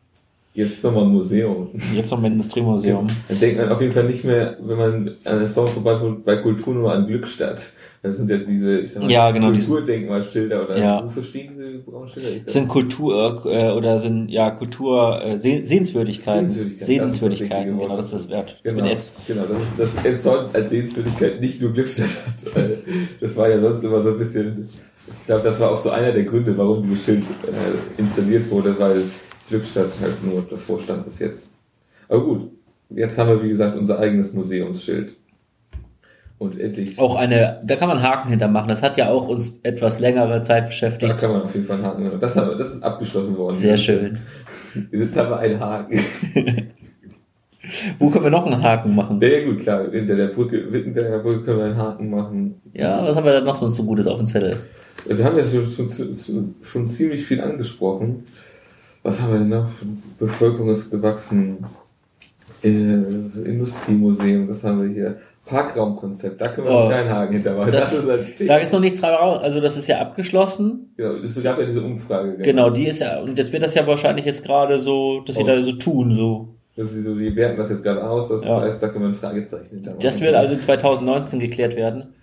Jetzt 0.56 0.84
nochmal 0.84 1.02
ein 1.02 1.08
Museum. 1.08 1.68
Jetzt 1.92 2.12
nochmal 2.12 2.30
ein 2.30 2.34
Industriemuseum. 2.34 3.08
Dann 3.28 3.40
denkt 3.40 3.58
man 3.58 3.70
auf 3.70 3.80
jeden 3.80 3.92
Fall 3.92 4.04
nicht 4.04 4.24
mehr, 4.24 4.56
wenn 4.60 4.78
man 4.78 5.10
an 5.24 5.40
der 5.40 5.48
Song 5.48 5.66
vorbei 5.66 5.98
bei 6.24 6.36
Kultur 6.36 6.74
nur 6.74 6.92
an 6.92 7.08
Glückstadt. 7.08 7.72
Das 8.02 8.18
sind 8.18 8.30
ja 8.30 8.36
diese, 8.36 8.78
ich 8.78 8.92
sag 8.92 9.02
mal, 9.02 9.10
ja, 9.10 9.32
genau, 9.32 9.50
Kulturdenkmalschilder 9.50 10.64
oder 10.64 10.78
ja. 10.78 11.02
wofür 11.02 11.24
stehen 11.24 11.48
diese 11.50 11.78
braunen 11.78 12.06
Schilder? 12.06 12.48
Sind 12.48 12.68
Kultur 12.68 13.42
äh, 13.46 13.72
oder 13.72 13.98
sind 13.98 14.28
ja 14.28 14.52
Kultur 14.52 15.20
äh, 15.24 15.38
Sehenswürdigkeiten. 15.38 16.48
Sehenswürdigkeiten. 16.48 16.86
Sehenswürdigkeiten, 16.86 17.78
genau, 17.80 17.96
das 17.96 18.06
ist 18.06 18.14
das 18.14 18.28
Wert. 18.28 18.60
Das 18.62 18.74
genau, 18.74 18.86
S. 18.86 19.16
genau, 19.26 19.42
das 19.46 19.88
ist 19.88 19.96
das 19.96 20.04
Elson 20.04 20.46
als 20.52 20.70
Sehenswürdigkeit 20.70 21.40
nicht 21.40 21.60
nur 21.60 21.72
Glückstadt 21.72 22.10
hat. 22.26 22.60
Das 23.20 23.36
war 23.36 23.48
ja 23.48 23.60
sonst 23.60 23.82
immer 23.82 24.00
so 24.02 24.10
ein 24.10 24.18
bisschen, 24.18 24.68
ich 25.08 25.26
glaube, 25.26 25.42
das 25.42 25.58
war 25.58 25.72
auch 25.72 25.80
so 25.80 25.90
einer 25.90 26.12
der 26.12 26.22
Gründe, 26.22 26.56
warum 26.56 26.84
dieses 26.84 27.04
Schild 27.04 27.24
äh, 27.24 28.00
installiert 28.00 28.48
wurde, 28.52 28.78
weil 28.78 29.02
Glückstadt 29.48 29.90
halt 30.00 30.24
nur 30.24 30.42
davor 30.48 30.80
stand 30.80 31.04
bis 31.04 31.18
jetzt. 31.18 31.50
Aber 32.08 32.24
gut, 32.24 32.50
jetzt 32.90 33.18
haben 33.18 33.28
wir 33.28 33.42
wie 33.42 33.48
gesagt 33.48 33.76
unser 33.76 33.98
eigenes 33.98 34.32
Museumsschild. 34.32 35.16
Und 36.38 36.58
endlich. 36.58 36.98
Auch 36.98 37.14
eine, 37.14 37.60
da 37.64 37.76
kann 37.76 37.88
man 37.88 38.02
Haken 38.02 38.28
hintermachen. 38.28 38.68
Das 38.68 38.82
hat 38.82 38.96
ja 38.96 39.08
auch 39.08 39.28
uns 39.28 39.60
etwas 39.62 40.00
längere 40.00 40.42
Zeit 40.42 40.66
beschäftigt. 40.66 41.12
Da 41.12 41.16
kann 41.16 41.30
man 41.30 41.42
auf 41.42 41.54
jeden 41.54 41.64
Fall 41.64 41.76
einen 41.76 41.86
Haken 41.86 42.02
hintermachen. 42.02 42.20
Das, 42.20 42.36
haben 42.36 42.58
das 42.58 42.74
ist 42.74 42.82
abgeschlossen 42.82 43.36
worden. 43.36 43.54
Sehr 43.54 43.76
schön. 43.76 44.18
Jetzt 44.90 45.16
haben 45.16 45.30
wir 45.30 45.38
einen 45.38 45.60
Haken. 45.60 45.98
Wo 47.98 48.10
können 48.10 48.24
wir 48.24 48.30
noch 48.30 48.44
einen 48.44 48.62
Haken 48.62 48.94
machen? 48.94 49.20
Ja, 49.22 49.28
ja 49.28 49.44
gut, 49.46 49.60
klar. 49.60 49.90
Hinter 49.90 50.16
der 50.16 50.28
Brücke, 50.28 50.70
Wittenberger 50.70 51.20
Brücke 51.20 51.44
können 51.44 51.58
wir 51.58 51.64
einen 51.66 51.78
Haken 51.78 52.10
machen. 52.10 52.60
Ja, 52.74 53.02
was 53.02 53.16
haben 53.16 53.24
wir 53.24 53.32
da 53.32 53.40
noch 53.40 53.56
sonst 53.56 53.76
so 53.76 53.84
Gutes 53.84 54.06
auf 54.06 54.18
dem 54.18 54.26
Zettel? 54.26 54.58
Wir 55.06 55.24
haben 55.24 55.38
ja 55.38 55.44
schon, 55.44 55.66
schon, 55.66 56.54
schon 56.62 56.88
ziemlich 56.88 57.24
viel 57.24 57.40
angesprochen 57.40 58.24
was 59.04 59.22
haben 59.22 59.32
wir 59.32 59.38
denn 59.38 59.50
noch? 59.50 59.68
Bevölkerung 60.18 60.70
ist 60.70 60.90
gewachsen. 60.90 61.64
Äh, 62.64 62.68
Industriemuseum, 62.68 64.48
was 64.48 64.64
haben 64.64 64.82
wir 64.82 64.88
hier? 64.88 65.16
Parkraumkonzept, 65.46 66.40
da 66.40 66.48
können 66.48 66.66
wir 66.66 66.74
oh, 66.74 66.88
keinen 66.88 67.10
Haken 67.10 67.34
hintermachen. 67.34 67.70
Das, 67.70 67.94
das 67.94 68.06
ist 68.06 68.48
da 68.48 68.56
ist 68.56 68.72
noch 68.72 68.80
nichts 68.80 69.02
raus, 69.02 69.40
also 69.42 69.60
das 69.60 69.76
ist 69.76 69.86
ja 69.88 70.00
abgeschlossen. 70.00 70.94
Genau, 70.96 71.16
es 71.16 71.42
gab 71.42 71.58
ja 71.58 71.66
diese 71.66 71.82
Umfrage. 71.82 72.38
Genau, 72.38 72.70
die 72.70 72.86
ist 72.86 73.00
ja, 73.00 73.20
und 73.20 73.36
jetzt 73.36 73.52
wird 73.52 73.62
das 73.62 73.74
ja 73.74 73.86
wahrscheinlich 73.86 74.24
jetzt 74.24 74.42
gerade 74.42 74.78
so, 74.78 75.20
dass 75.20 75.36
sie 75.36 75.44
da 75.44 75.60
so 75.62 75.72
tun, 75.72 76.12
so. 76.12 76.48
Das 76.76 76.92
ist 76.92 77.04
so, 77.04 77.14
die 77.14 77.36
werten 77.36 77.58
das 77.58 77.68
jetzt 77.68 77.84
gerade 77.84 78.02
aus, 78.08 78.30
das 78.30 78.42
ja. 78.42 78.60
heißt, 78.62 78.82
da 78.82 78.88
können 78.88 79.04
wir 79.04 79.08
ein 79.08 79.14
Fragezeichen 79.14 79.68
hintermachen. 79.68 80.02
Das 80.02 80.20
wird 80.22 80.34
also 80.34 80.56
2019 80.56 81.38
geklärt 81.38 81.76
werden. 81.76 82.14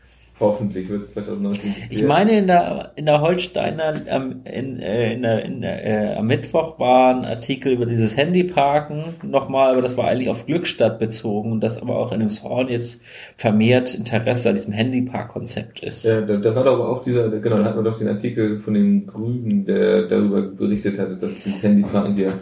Hoffentlich 0.41 0.89
wird 0.89 1.03
es 1.03 1.11
2019. 1.11 1.75
Ich 1.91 2.03
meine, 2.03 2.39
in 2.39 2.47
der, 2.47 2.93
in 2.95 3.05
der 3.05 3.21
Holsteiner, 3.21 4.01
ähm, 4.07 4.41
in, 4.43 4.79
äh, 4.79 5.13
in 5.13 5.21
der, 5.21 5.45
in 5.45 5.61
der, 5.61 5.85
äh, 5.85 6.17
am 6.17 6.25
Mittwoch 6.25 6.79
war 6.79 7.15
ein 7.15 7.25
Artikel 7.25 7.71
über 7.73 7.85
dieses 7.85 8.17
Handyparken 8.17 9.03
nochmal, 9.21 9.73
aber 9.73 9.83
das 9.83 9.97
war 9.97 10.07
eigentlich 10.07 10.29
auf 10.29 10.47
Glückstadt 10.47 10.97
bezogen 10.97 11.51
und 11.51 11.61
das 11.61 11.79
aber 11.79 11.95
auch 11.97 12.11
in 12.11 12.21
dem 12.21 12.31
Zorn 12.31 12.69
jetzt 12.69 13.03
vermehrt 13.37 13.93
Interesse 13.93 14.49
an 14.49 14.55
diesem 14.55 14.73
Handypark-Konzept 14.73 15.83
ist. 15.83 16.05
Ja, 16.05 16.21
da, 16.21 16.37
da 16.37 16.55
war 16.55 16.63
doch 16.63 16.79
auch 16.79 17.03
dieser, 17.03 17.29
genau, 17.29 17.59
da 17.59 17.65
hat 17.65 17.75
man 17.75 17.85
doch 17.85 17.99
den 17.99 18.07
Artikel 18.07 18.57
von 18.57 18.73
den 18.73 19.05
Grünen, 19.05 19.63
der 19.63 20.07
darüber 20.07 20.41
berichtet 20.41 20.97
hatte, 20.97 21.17
dass 21.17 21.43
dieses 21.43 21.61
Handyparken 21.61 22.15
hier 22.15 22.33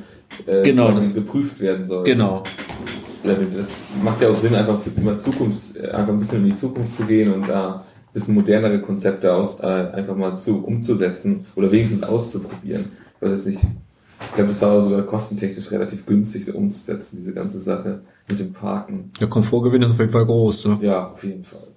äh, 0.47 0.63
genau, 0.63 0.89
das, 0.93 1.13
geprüft 1.13 1.59
werden 1.59 1.83
soll. 1.83 2.05
Genau 2.05 2.43
das 3.23 3.69
macht 4.03 4.21
ja 4.21 4.29
auch 4.29 4.35
Sinn, 4.35 4.55
einfach 4.55 4.79
für 4.79 4.91
immer 4.95 5.17
Zukunft, 5.17 5.77
einfach 5.79 6.13
ein 6.13 6.19
bisschen 6.19 6.43
in 6.43 6.51
die 6.51 6.55
Zukunft 6.55 6.93
zu 6.93 7.05
gehen 7.05 7.33
und 7.33 7.47
da 7.47 7.75
ein 7.75 8.13
bisschen 8.13 8.35
modernere 8.35 8.81
Konzepte 8.81 9.33
aus, 9.33 9.59
äh, 9.59 9.65
einfach 9.65 10.15
mal 10.15 10.35
zu 10.35 10.63
umzusetzen 10.63 11.45
oder 11.55 11.71
wenigstens 11.71 12.03
auszuprobieren. 12.03 12.85
Ich 13.21 13.29
weiß 13.29 13.45
nicht, 13.45 13.59
ich 14.21 14.33
glaube, 14.33 14.49
das 14.49 14.61
war 14.61 14.81
sogar 14.81 15.03
kostentechnisch 15.03 15.71
relativ 15.71 16.05
günstig 16.05 16.45
so 16.45 16.53
umzusetzen, 16.53 17.17
diese 17.17 17.33
ganze 17.33 17.59
Sache 17.59 18.01
mit 18.27 18.39
dem 18.39 18.51
Parken. 18.53 19.11
Der 19.19 19.27
Komfortgewinn 19.27 19.81
ist 19.81 19.91
auf 19.91 19.99
jeden 19.99 20.11
Fall 20.11 20.25
groß, 20.25 20.65
ne? 20.65 20.79
Ja, 20.81 21.09
auf 21.09 21.23
jeden 21.23 21.43
Fall. 21.43 21.67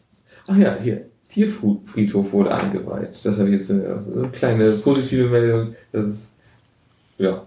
Ach 0.46 0.57
ja, 0.57 0.76
hier, 0.83 1.07
Tierfriedhof 1.28 2.33
wurde 2.33 2.55
eingeweiht. 2.55 3.24
Das 3.24 3.38
habe 3.38 3.50
ich 3.50 3.59
jetzt 3.59 3.70
eine 3.70 4.31
kleine 4.33 4.72
positive 4.72 5.28
Meldung. 5.28 5.74
Das 5.92 6.07
ist, 6.07 6.33
ja, 7.18 7.46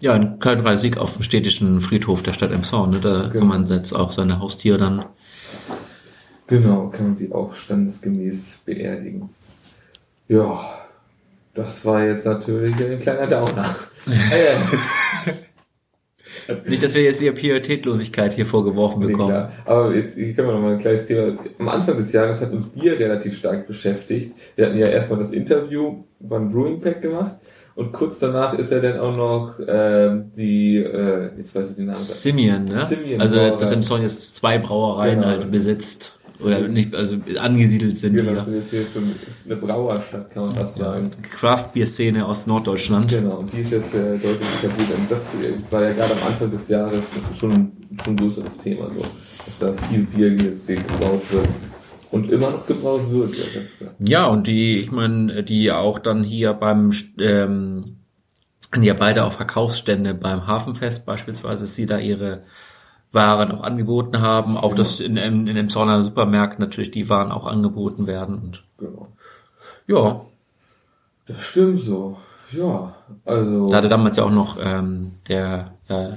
ja, 0.00 0.14
in 0.14 0.38
Köln-Reisig 0.38 0.96
auf 0.96 1.14
dem 1.14 1.22
städtischen 1.22 1.80
Friedhof 1.80 2.22
der 2.22 2.32
Stadt 2.32 2.52
Emshorn, 2.52 2.90
ne? 2.90 3.00
da 3.00 3.22
genau. 3.22 3.30
kann 3.30 3.48
man 3.48 3.66
jetzt 3.66 3.92
auch 3.92 4.10
seine 4.10 4.38
Haustiere 4.38 4.78
dann. 4.78 5.04
Genau, 6.46 6.88
kann 6.88 7.08
man 7.08 7.16
sie 7.16 7.32
auch 7.32 7.54
standesgemäß 7.54 8.62
beerdigen. 8.64 9.30
Ja, 10.28 10.60
das 11.54 11.84
war 11.84 12.04
jetzt 12.04 12.26
natürlich 12.26 12.74
ein 12.76 12.98
kleiner 12.98 13.26
Downer. 13.26 13.74
Nicht, 16.66 16.82
dass 16.82 16.94
wir 16.94 17.02
jetzt 17.02 17.20
hier 17.20 17.32
Pietätlosigkeit 17.32 18.32
hier 18.32 18.46
vorgeworfen 18.46 19.00
bekommen. 19.00 19.48
Nee. 19.48 19.54
Aber 19.66 19.94
jetzt 19.94 20.14
hier 20.14 20.32
können 20.32 20.48
wir 20.48 20.54
noch 20.54 20.62
mal 20.62 20.72
ein 20.72 20.78
kleines 20.78 21.04
Thema. 21.04 21.36
Am 21.58 21.68
Anfang 21.68 21.96
des 21.96 22.12
Jahres 22.12 22.40
hat 22.40 22.52
uns 22.52 22.68
Bier 22.68 22.98
relativ 22.98 23.36
stark 23.36 23.66
beschäftigt. 23.66 24.34
Wir 24.56 24.66
hatten 24.66 24.78
ja 24.78 24.86
erstmal 24.86 25.18
das 25.18 25.32
Interview 25.32 26.04
beim 26.20 26.48
Brewing 26.48 26.80
Pack 26.80 27.02
gemacht 27.02 27.36
und 27.78 27.92
kurz 27.92 28.18
danach 28.18 28.54
ist 28.54 28.72
er 28.72 28.80
dann 28.80 28.98
auch 28.98 29.16
noch 29.16 29.60
äh, 29.60 30.10
die, 30.36 30.78
äh, 30.78 31.30
jetzt 31.36 31.54
weiß 31.54 31.70
ich 31.70 31.76
den 31.76 31.86
Namen. 31.86 31.96
Simeon, 31.96 32.64
ne? 32.64 32.84
Simeon 32.84 33.20
also 33.20 33.56
dass 33.56 33.86
Song 33.86 34.02
jetzt 34.02 34.34
zwei 34.34 34.58
Brauereien 34.58 35.20
genau, 35.20 35.28
halt 35.28 35.52
besitzt. 35.52 36.18
Oder 36.40 36.66
nicht, 36.66 36.92
also 36.96 37.18
angesiedelt 37.38 37.96
sind 37.96 38.16
genau, 38.16 38.30
hier. 38.30 38.34
Das 38.40 38.48
ist 38.48 38.54
jetzt 38.54 38.70
hier 38.70 39.00
schon 39.00 39.14
eine 39.44 39.56
Brauerstadt, 39.56 40.28
kann 40.28 40.46
man 40.46 40.56
fast 40.56 40.76
ja, 40.78 40.86
sagen. 40.86 41.10
Craft-Bier-Szene 41.22 42.26
aus 42.26 42.48
Norddeutschland. 42.48 43.12
Genau, 43.12 43.36
und 43.36 43.52
die 43.52 43.60
ist 43.60 43.70
jetzt 43.70 43.94
äh, 43.94 44.18
deutlich 44.18 44.48
etabliert. 44.60 44.98
Und 44.98 45.10
das 45.10 45.36
war 45.70 45.82
ja 45.84 45.92
gerade 45.92 46.12
am 46.14 46.26
Anfang 46.26 46.50
des 46.50 46.68
Jahres 46.68 47.04
schon, 47.38 47.70
schon 48.02 48.14
ein 48.14 48.16
größeres 48.16 48.56
Thema, 48.58 48.90
so. 48.90 49.02
Dass 49.44 49.58
da 49.60 49.72
viel 49.88 50.02
Bier 50.02 50.32
jetzt 50.32 50.66
gebraut 50.66 51.22
wird. 51.30 51.48
Und 52.10 52.30
immer 52.30 52.50
noch 52.50 52.66
gebraucht 52.66 53.10
wird, 53.10 53.34
ja, 53.36 53.44
ganz 53.54 53.76
klar. 53.76 53.90
Ja, 53.98 54.26
und 54.26 54.46
die, 54.46 54.76
ich 54.76 54.90
meine, 54.90 55.42
die 55.42 55.70
auch 55.72 55.98
dann 55.98 56.24
hier 56.24 56.54
beim, 56.54 56.92
ähm, 57.18 57.98
ja 58.80 58.94
beide 58.94 59.24
auf 59.24 59.34
Verkaufsstände 59.34 60.14
beim 60.14 60.46
Hafenfest 60.46 61.04
beispielsweise, 61.04 61.66
sie 61.66 61.86
da 61.86 61.98
ihre 61.98 62.42
Waren 63.12 63.52
auch 63.52 63.62
angeboten 63.62 64.20
haben, 64.20 64.56
auch 64.56 64.70
genau. 64.70 64.74
dass 64.74 65.00
in, 65.00 65.16
in, 65.16 65.46
in 65.46 65.56
dem 65.56 65.68
Zorner 65.68 66.02
Supermarkt 66.02 66.58
natürlich 66.58 66.90
die 66.90 67.08
Waren 67.08 67.32
auch 67.32 67.46
angeboten 67.46 68.06
werden 68.06 68.38
und 68.38 68.64
genau. 68.78 69.08
ja. 69.86 70.20
Das 71.26 71.42
stimmt 71.42 71.78
so. 71.78 72.16
Ja, 72.52 72.94
also. 73.26 73.68
Da 73.68 73.78
hatte 73.78 73.88
damals 73.88 74.16
ja 74.16 74.24
auch 74.24 74.30
noch 74.30 74.56
ähm, 74.62 75.12
der 75.28 75.72
äh, 75.88 76.08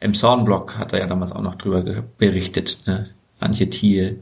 im 0.00 0.14
Zornblock 0.14 0.78
hat 0.78 0.92
er 0.92 0.98
ja 0.98 1.06
damals 1.06 1.32
auch 1.32 1.42
noch 1.42 1.54
drüber 1.54 1.82
berichtet, 2.18 2.82
ne? 2.86 3.10
Antje 3.38 3.70
Thiel. 3.70 4.20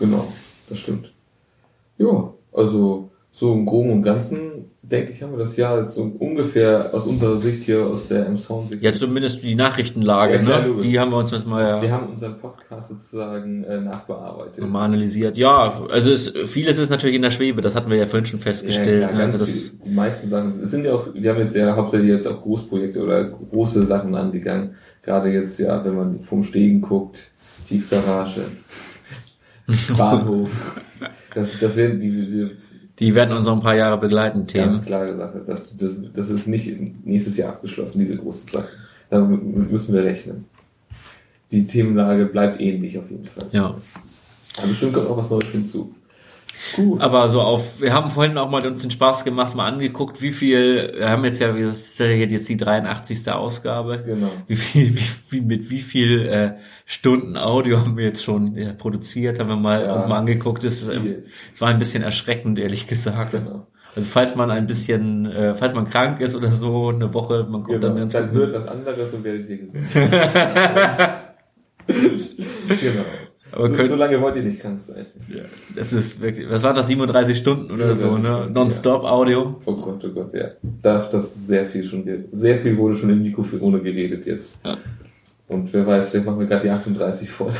Genau, 0.00 0.26
das 0.68 0.78
stimmt. 0.78 1.12
Ja, 1.98 2.32
also 2.52 3.10
so 3.30 3.52
im 3.52 3.64
Groben 3.64 3.90
und 3.90 4.02
Ganzen, 4.02 4.70
denke 4.82 5.12
ich, 5.12 5.22
haben 5.22 5.32
wir 5.32 5.38
das 5.38 5.56
Jahr 5.56 5.82
jetzt 5.82 5.94
so 5.94 6.02
ungefähr 6.18 6.90
aus 6.92 7.06
unserer 7.06 7.36
Sicht 7.36 7.62
hier, 7.62 7.86
aus 7.86 8.08
der 8.08 8.26
M-Sound-Sicht. 8.26 8.82
Ja, 8.82 8.92
zumindest 8.92 9.42
die 9.42 9.54
Nachrichtenlage, 9.54 10.34
ja, 10.34 10.40
klar, 10.40 10.66
ne? 10.66 10.80
die 10.80 10.98
haben 10.98 11.12
wir 11.12 11.18
uns 11.18 11.30
jetzt 11.30 11.46
mal 11.46 11.62
ja. 11.62 11.82
Wir 11.82 11.92
haben 11.92 12.08
unseren 12.08 12.36
Podcast 12.36 12.88
sozusagen 12.88 13.62
äh, 13.64 13.80
nachbearbeitet. 13.80 14.68
Mal 14.68 14.86
analysiert. 14.86 15.36
Ja, 15.36 15.80
also 15.90 16.10
es, 16.10 16.32
vieles 16.50 16.78
ist 16.78 16.90
natürlich 16.90 17.16
in 17.16 17.22
der 17.22 17.30
Schwebe, 17.30 17.60
das 17.60 17.76
hatten 17.76 17.90
wir 17.90 17.98
ja 17.98 18.06
vorhin 18.06 18.26
schon 18.26 18.40
festgestellt. 18.40 19.02
Ja, 19.02 19.06
klar, 19.06 19.18
ne? 19.18 19.24
also 19.24 19.38
das 19.38 19.68
viel, 19.68 19.80
die 19.84 19.94
meisten 19.94 20.28
Sachen, 20.28 20.60
es 20.60 20.70
sind 20.70 20.84
ja 20.84 20.94
auch, 20.94 21.08
wir 21.14 21.30
haben 21.30 21.38
jetzt 21.38 21.54
ja 21.54 21.76
hauptsächlich 21.76 22.10
jetzt 22.10 22.26
auch 22.26 22.40
Großprojekte 22.40 23.02
oder 23.02 23.24
große 23.24 23.84
Sachen 23.84 24.14
angegangen. 24.14 24.74
Gerade 25.02 25.28
jetzt 25.28 25.58
ja, 25.60 25.84
wenn 25.84 25.94
man 25.94 26.20
vom 26.22 26.42
Stegen 26.42 26.80
guckt, 26.80 27.30
Tiefgarage. 27.68 28.42
Bahnhof. 29.96 30.80
Das, 31.34 31.58
das 31.58 31.76
werden 31.76 32.00
die, 32.00 32.10
die, 32.10 32.50
die 32.98 33.14
werden 33.14 33.36
uns 33.36 33.46
noch 33.46 33.54
ein 33.54 33.62
paar 33.62 33.76
Jahre 33.76 33.98
begleiten, 33.98 34.46
Themen. 34.46 34.66
Ganz 34.66 34.84
klare 34.84 35.16
Sache. 35.16 35.42
Das, 35.46 35.76
das, 35.76 35.96
das 36.12 36.30
ist 36.30 36.46
nicht 36.46 37.06
nächstes 37.06 37.36
Jahr 37.36 37.50
abgeschlossen, 37.50 37.98
diese 37.98 38.16
großen 38.16 38.48
Sachen. 38.48 38.68
Da 39.08 39.20
müssen 39.20 39.94
wir 39.94 40.04
rechnen. 40.04 40.44
Die 41.50 41.66
Themenlage 41.66 42.26
bleibt 42.26 42.60
ähnlich 42.60 42.98
auf 42.98 43.10
jeden 43.10 43.24
Fall. 43.24 43.46
Ja. 43.52 43.74
Aber 44.56 44.66
bestimmt 44.66 44.92
kommt 44.92 45.08
auch 45.08 45.16
was 45.16 45.30
Neues 45.30 45.50
hinzu. 45.50 45.94
Cool. 46.76 47.00
Aber 47.00 47.28
so 47.28 47.40
auf, 47.40 47.80
wir 47.80 47.92
haben 47.92 48.10
vorhin 48.10 48.36
auch 48.38 48.50
mal 48.50 48.66
uns 48.66 48.82
den 48.82 48.90
Spaß 48.90 49.24
gemacht, 49.24 49.54
mal 49.54 49.66
angeguckt, 49.66 50.22
wie 50.22 50.32
viel, 50.32 50.94
wir 50.96 51.08
haben 51.08 51.24
jetzt 51.24 51.40
ja, 51.40 51.54
wir 51.54 51.70
sind 51.72 52.30
jetzt 52.30 52.48
die 52.48 52.56
83. 52.56 53.30
Ausgabe. 53.30 54.02
Genau. 54.04 54.30
Wie 54.46 54.56
viel, 54.56 54.94
wie, 54.94 55.08
wie 55.30 55.40
mit 55.40 55.70
wie 55.70 55.80
viel 55.80 56.26
äh, 56.26 56.52
Stunden 56.84 57.36
Audio 57.36 57.78
haben 57.78 57.96
wir 57.96 58.04
jetzt 58.04 58.24
schon 58.24 58.54
ja, 58.56 58.72
produziert, 58.72 59.38
haben 59.38 59.48
wir 59.48 59.56
mal 59.56 59.84
ja, 59.84 59.94
uns 59.94 60.06
mal 60.06 60.18
angeguckt. 60.18 60.64
Es, 60.64 60.86
es 60.86 61.60
war 61.60 61.68
ein 61.68 61.78
bisschen 61.78 62.02
erschreckend, 62.02 62.58
ehrlich 62.58 62.86
gesagt. 62.86 63.32
Genau. 63.32 63.66
Also 63.96 64.08
falls 64.08 64.36
man 64.36 64.50
ein 64.50 64.66
bisschen, 64.66 65.26
äh, 65.26 65.54
falls 65.54 65.74
man 65.74 65.90
krank 65.90 66.20
ist 66.20 66.34
oder 66.34 66.52
so, 66.52 66.90
eine 66.90 67.12
Woche, 67.12 67.46
man 67.50 67.62
kommt 67.64 67.80
genau. 67.80 67.88
dann 67.88 67.96
ganz 67.96 68.12
Dann 68.12 68.32
wird 68.34 68.54
was 68.54 68.68
anderes 68.68 69.12
und 69.12 69.24
werdet 69.24 69.48
ihr 69.48 69.58
gesund. 69.58 69.84
genau. 72.80 73.04
Aber 73.52 73.68
so, 73.68 73.74
könnt, 73.74 73.88
so 73.88 73.96
lange 73.96 74.20
wollt 74.20 74.36
ihr 74.36 74.42
nicht 74.42 74.60
krank 74.60 74.80
sein. 74.80 75.06
Ja, 75.28 75.42
das 75.74 75.92
ist 75.92 76.20
wirklich, 76.20 76.48
was 76.48 76.62
war 76.62 76.72
das, 76.72 76.88
37 76.88 77.36
Stunden 77.36 77.70
oder 77.70 77.94
37 77.94 78.00
so, 78.00 78.18
ne? 78.18 78.36
Stunden, 78.36 78.52
Non-stop 78.52 79.02
ja. 79.02 79.08
Audio. 79.10 79.60
Oh 79.64 79.74
Gott, 79.74 80.04
oh 80.04 80.08
Gott, 80.08 80.32
ja. 80.34 80.50
Da, 80.62 81.08
das 81.10 81.36
ist 81.36 81.48
sehr 81.48 81.66
viel 81.66 81.82
schon, 81.82 82.04
sehr 82.32 82.60
viel 82.60 82.76
wurde 82.76 82.94
schon 82.94 83.10
im 83.10 83.22
Mikrofon 83.22 83.82
geredet 83.82 84.26
jetzt. 84.26 84.64
Ja. 84.64 84.76
Und 85.48 85.72
wer 85.72 85.86
weiß, 85.86 86.10
vielleicht 86.10 86.26
machen 86.26 86.38
wir 86.38 86.46
gerade 86.46 86.62
die 86.62 86.70
38 86.70 87.28
voll. 87.28 87.52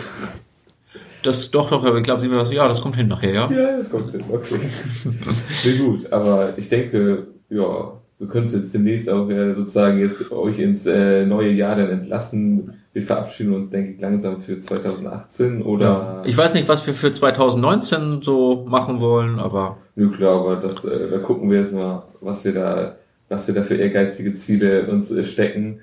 Das 1.22 1.50
doch, 1.50 1.68
doch, 1.68 1.85
aber 1.85 1.98
ich 1.98 2.03
glaube, 2.03 2.20
sie 2.20 2.31
das, 2.31 2.53
ja, 2.53 2.66
das 2.66 2.81
kommt 2.81 2.96
hin 2.96 3.09
nachher, 3.09 3.33
ja? 3.33 3.50
Ja, 3.50 3.76
das 3.76 3.90
kommt 3.90 4.12
hin, 4.12 4.22
okay. 4.31 4.59
Sehr 5.48 5.74
gut, 5.74 6.11
aber 6.11 6.55
ich 6.57 6.68
denke, 6.68 7.26
ja, 7.50 7.92
wir 8.18 8.29
können 8.29 8.46
es 8.46 8.55
jetzt 8.55 8.74
demnächst 8.74 9.11
auch 9.11 9.29
äh, 9.29 9.55
sozusagen 9.55 9.98
jetzt 9.98 10.31
euch 10.31 10.59
ins 10.59 10.87
äh, 10.87 11.26
neue 11.26 11.50
Jahr 11.50 11.76
dann 11.76 11.88
entlassen. 11.88 12.74
Wir 12.92 13.03
verabschieden 13.03 13.55
uns, 13.55 13.70
denke 13.70 13.92
ich, 13.92 14.00
langsam 14.00 14.40
für 14.40 14.59
2018 14.59 15.62
oder. 15.62 15.87
Ja. 15.87 16.22
Ich 16.24 16.37
weiß 16.37 16.55
nicht, 16.55 16.68
was 16.68 16.87
wir 16.87 16.94
für 16.94 17.12
2019 17.12 18.22
so 18.22 18.64
machen 18.68 19.00
wollen, 19.00 19.38
aber. 19.38 19.79
Ja, 19.94 20.09
klar, 20.09 20.40
aber 20.40 20.57
das, 20.57 20.85
äh, 20.85 21.09
da 21.11 21.18
gucken 21.18 21.50
wir 21.50 21.61
jetzt 21.61 21.72
mal, 21.72 22.03
was 22.20 22.44
wir 22.44 22.53
da, 22.53 22.96
was 23.29 23.46
wir 23.46 23.55
da 23.55 23.62
für 23.62 23.76
ehrgeizige 23.76 24.35
Ziele 24.35 24.87
uns 24.87 25.12
äh, 25.12 25.22
stecken. 25.22 25.81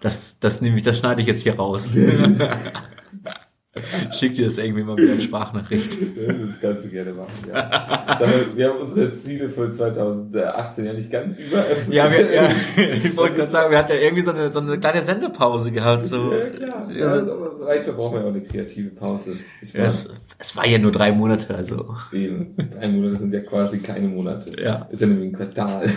Das, 0.00 0.38
das 0.40 0.60
nehme 0.60 0.76
ich, 0.76 0.82
das 0.82 0.98
schneide 0.98 1.20
ich 1.20 1.28
jetzt 1.28 1.42
hier 1.42 1.56
raus. 1.56 1.90
Schick 4.12 4.34
dir 4.34 4.46
das 4.46 4.58
irgendwie 4.58 4.82
mal 4.82 4.96
wieder 4.96 5.12
eine 5.12 5.20
Sprachnachricht. 5.20 5.98
Das 6.16 6.60
kannst 6.60 6.84
du 6.84 6.88
gerne 6.88 7.12
machen, 7.12 7.30
ja. 7.48 7.54
Mal, 7.54 8.28
wir 8.56 8.68
haben 8.68 8.78
unsere 8.80 9.10
Ziele 9.12 9.48
für 9.48 9.70
2018 9.70 10.84
ja 10.84 10.92
nicht 10.92 11.10
ganz 11.10 11.36
überöffnet. 11.36 11.94
Ja, 11.94 12.10
wir, 12.10 12.32
ja 12.32 12.48
ich 12.76 13.16
wollte 13.16 13.36
gerade 13.36 13.50
sagen, 13.50 13.70
wir 13.70 13.78
hatten 13.78 13.92
ja 13.92 13.98
irgendwie 13.98 14.24
so 14.24 14.32
eine, 14.32 14.50
so 14.50 14.60
eine 14.60 14.78
kleine 14.78 15.02
Sendepause 15.02 15.70
gehabt. 15.70 16.06
So. 16.06 16.32
Ja, 16.32 16.46
klar. 16.48 16.90
Ja, 16.90 17.12
aber 17.12 17.52
manchmal 17.64 17.94
brauchen 17.94 18.14
wir 18.14 18.20
ja 18.20 18.26
auch 18.26 18.34
eine 18.34 18.42
kreative 18.42 18.90
Pause. 18.90 19.36
Ja, 19.72 19.84
es, 19.84 20.08
es 20.38 20.56
war 20.56 20.66
ja 20.66 20.78
nur 20.78 20.92
drei 20.92 21.12
Monate, 21.12 21.54
also. 21.54 21.94
Eben. 22.12 22.54
Drei 22.56 22.88
Monate 22.88 23.16
sind 23.16 23.32
ja 23.32 23.40
quasi 23.40 23.78
keine 23.78 24.08
Monate. 24.08 24.50
Ja. 24.60 24.88
Ist 24.90 25.00
ja 25.00 25.06
nämlich 25.06 25.28
ein 25.28 25.32
Quartal. 25.32 25.88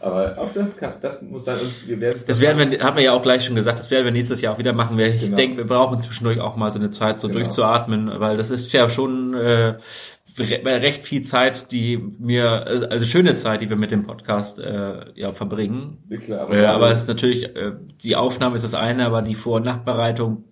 Aber 0.00 0.38
auch 0.38 0.52
das 0.52 0.76
kann, 0.76 0.94
das 1.00 1.22
muss 1.22 1.44
sein. 1.44 1.56
Und 1.58 1.88
wir 1.88 2.00
werden 2.00 2.20
das 2.26 2.40
werden 2.40 2.70
wir, 2.70 2.80
haben 2.80 2.96
wir 2.96 3.04
ja 3.04 3.12
auch 3.12 3.22
gleich 3.22 3.44
schon 3.44 3.54
gesagt, 3.54 3.78
das 3.78 3.90
werden 3.90 4.04
wir 4.04 4.12
nächstes 4.12 4.40
Jahr 4.40 4.54
auch 4.54 4.58
wieder 4.58 4.72
machen. 4.72 4.98
Ich 4.98 5.22
genau. 5.22 5.36
denke, 5.36 5.56
wir 5.58 5.66
brauchen 5.66 6.00
zwischendurch 6.00 6.40
auch 6.40 6.56
mal 6.56 6.70
so 6.70 6.78
eine 6.78 6.90
Zeit, 6.90 7.20
so 7.20 7.28
genau. 7.28 7.40
durchzuatmen, 7.40 8.10
weil 8.18 8.36
das 8.36 8.50
ist 8.50 8.72
ja 8.72 8.88
schon 8.88 9.34
äh, 9.34 9.74
recht 10.38 11.04
viel 11.04 11.22
Zeit, 11.22 11.70
die 11.70 11.98
mir, 12.18 12.66
also 12.66 13.04
schöne 13.04 13.34
Zeit, 13.36 13.60
die 13.60 13.70
wir 13.70 13.76
mit 13.76 13.90
dem 13.90 14.06
Podcast 14.06 14.58
äh, 14.58 15.12
ja 15.14 15.32
verbringen. 15.32 15.98
Ja, 16.08 16.18
klar, 16.18 16.40
aber, 16.40 16.56
äh, 16.56 16.66
aber 16.66 16.90
es 16.90 17.02
ist 17.02 17.08
natürlich, 17.08 17.56
äh, 17.56 17.72
die 18.02 18.16
Aufnahme 18.16 18.56
ist 18.56 18.62
das 18.62 18.74
eine, 18.74 19.06
aber 19.06 19.22
die 19.22 19.34
Vor- 19.34 19.56
und 19.56 19.64
Nachbereitung 19.64 20.44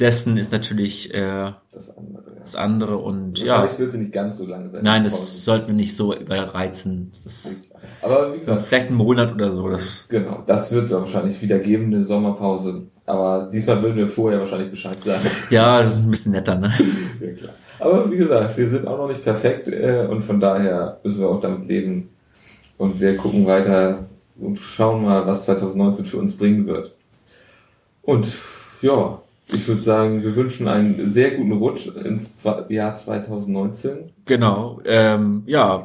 dessen 0.00 0.36
ist 0.36 0.52
natürlich 0.52 1.14
äh, 1.14 1.52
das 1.72 1.96
andere. 1.96 2.24
Ja. 2.26 2.40
Das 2.40 2.54
andere 2.56 2.96
und 2.96 3.38
ja. 3.40 3.78
Wird 3.78 3.90
sie 3.90 3.98
nicht 3.98 4.12
ganz 4.12 4.38
so 4.38 4.46
lange 4.46 4.70
sein. 4.70 4.82
Nein, 4.82 5.04
das 5.04 5.44
sollten 5.44 5.68
wir 5.68 5.74
nicht 5.74 5.94
so 5.94 6.14
überreizen. 6.14 7.12
Das, 7.22 7.56
aber 8.02 8.34
wie 8.34 8.38
gesagt, 8.38 8.64
vielleicht 8.64 8.88
einen 8.88 8.96
Monat 8.96 9.34
oder 9.34 9.52
so. 9.52 9.68
Das 9.68 10.06
genau, 10.08 10.42
das 10.46 10.72
wird 10.72 10.86
es 10.86 10.92
wahrscheinlich 10.92 11.40
wieder 11.42 11.58
geben, 11.58 11.92
eine 11.92 12.04
Sommerpause. 12.04 12.86
Aber 13.04 13.50
diesmal 13.52 13.82
würden 13.82 13.96
wir 13.96 14.08
vorher 14.08 14.38
wahrscheinlich 14.38 14.70
Bescheid 14.70 14.96
sagen. 15.02 15.20
Ja, 15.50 15.82
das 15.82 15.96
ist 15.96 16.04
ein 16.04 16.10
bisschen 16.10 16.32
netter, 16.32 16.56
ne? 16.56 16.72
ja, 17.20 17.32
klar. 17.32 17.52
Aber 17.78 18.10
wie 18.10 18.16
gesagt, 18.16 18.56
wir 18.56 18.68
sind 18.68 18.86
auch 18.86 18.98
noch 18.98 19.08
nicht 19.08 19.22
perfekt 19.22 19.68
äh, 19.68 20.06
und 20.08 20.22
von 20.22 20.38
daher 20.38 21.00
müssen 21.02 21.20
wir 21.20 21.28
auch 21.28 21.40
damit 21.40 21.66
leben. 21.66 22.10
Und 22.78 23.00
wir 23.00 23.16
gucken 23.16 23.46
weiter 23.46 24.06
und 24.38 24.58
schauen 24.58 25.04
mal, 25.04 25.26
was 25.26 25.44
2019 25.44 26.06
für 26.06 26.16
uns 26.16 26.36
bringen 26.36 26.66
wird. 26.66 26.94
Und 28.02 28.26
ja, 28.80 29.20
ich 29.52 29.66
würde 29.68 29.80
sagen, 29.80 30.22
wir 30.22 30.36
wünschen 30.36 30.68
einen 30.68 31.10
sehr 31.10 31.32
guten 31.32 31.52
Rutsch 31.52 31.88
ins 31.88 32.34
Jahr 32.68 32.94
2019. 32.94 34.12
Genau. 34.24 34.80
Ähm, 34.84 35.42
ja, 35.46 35.84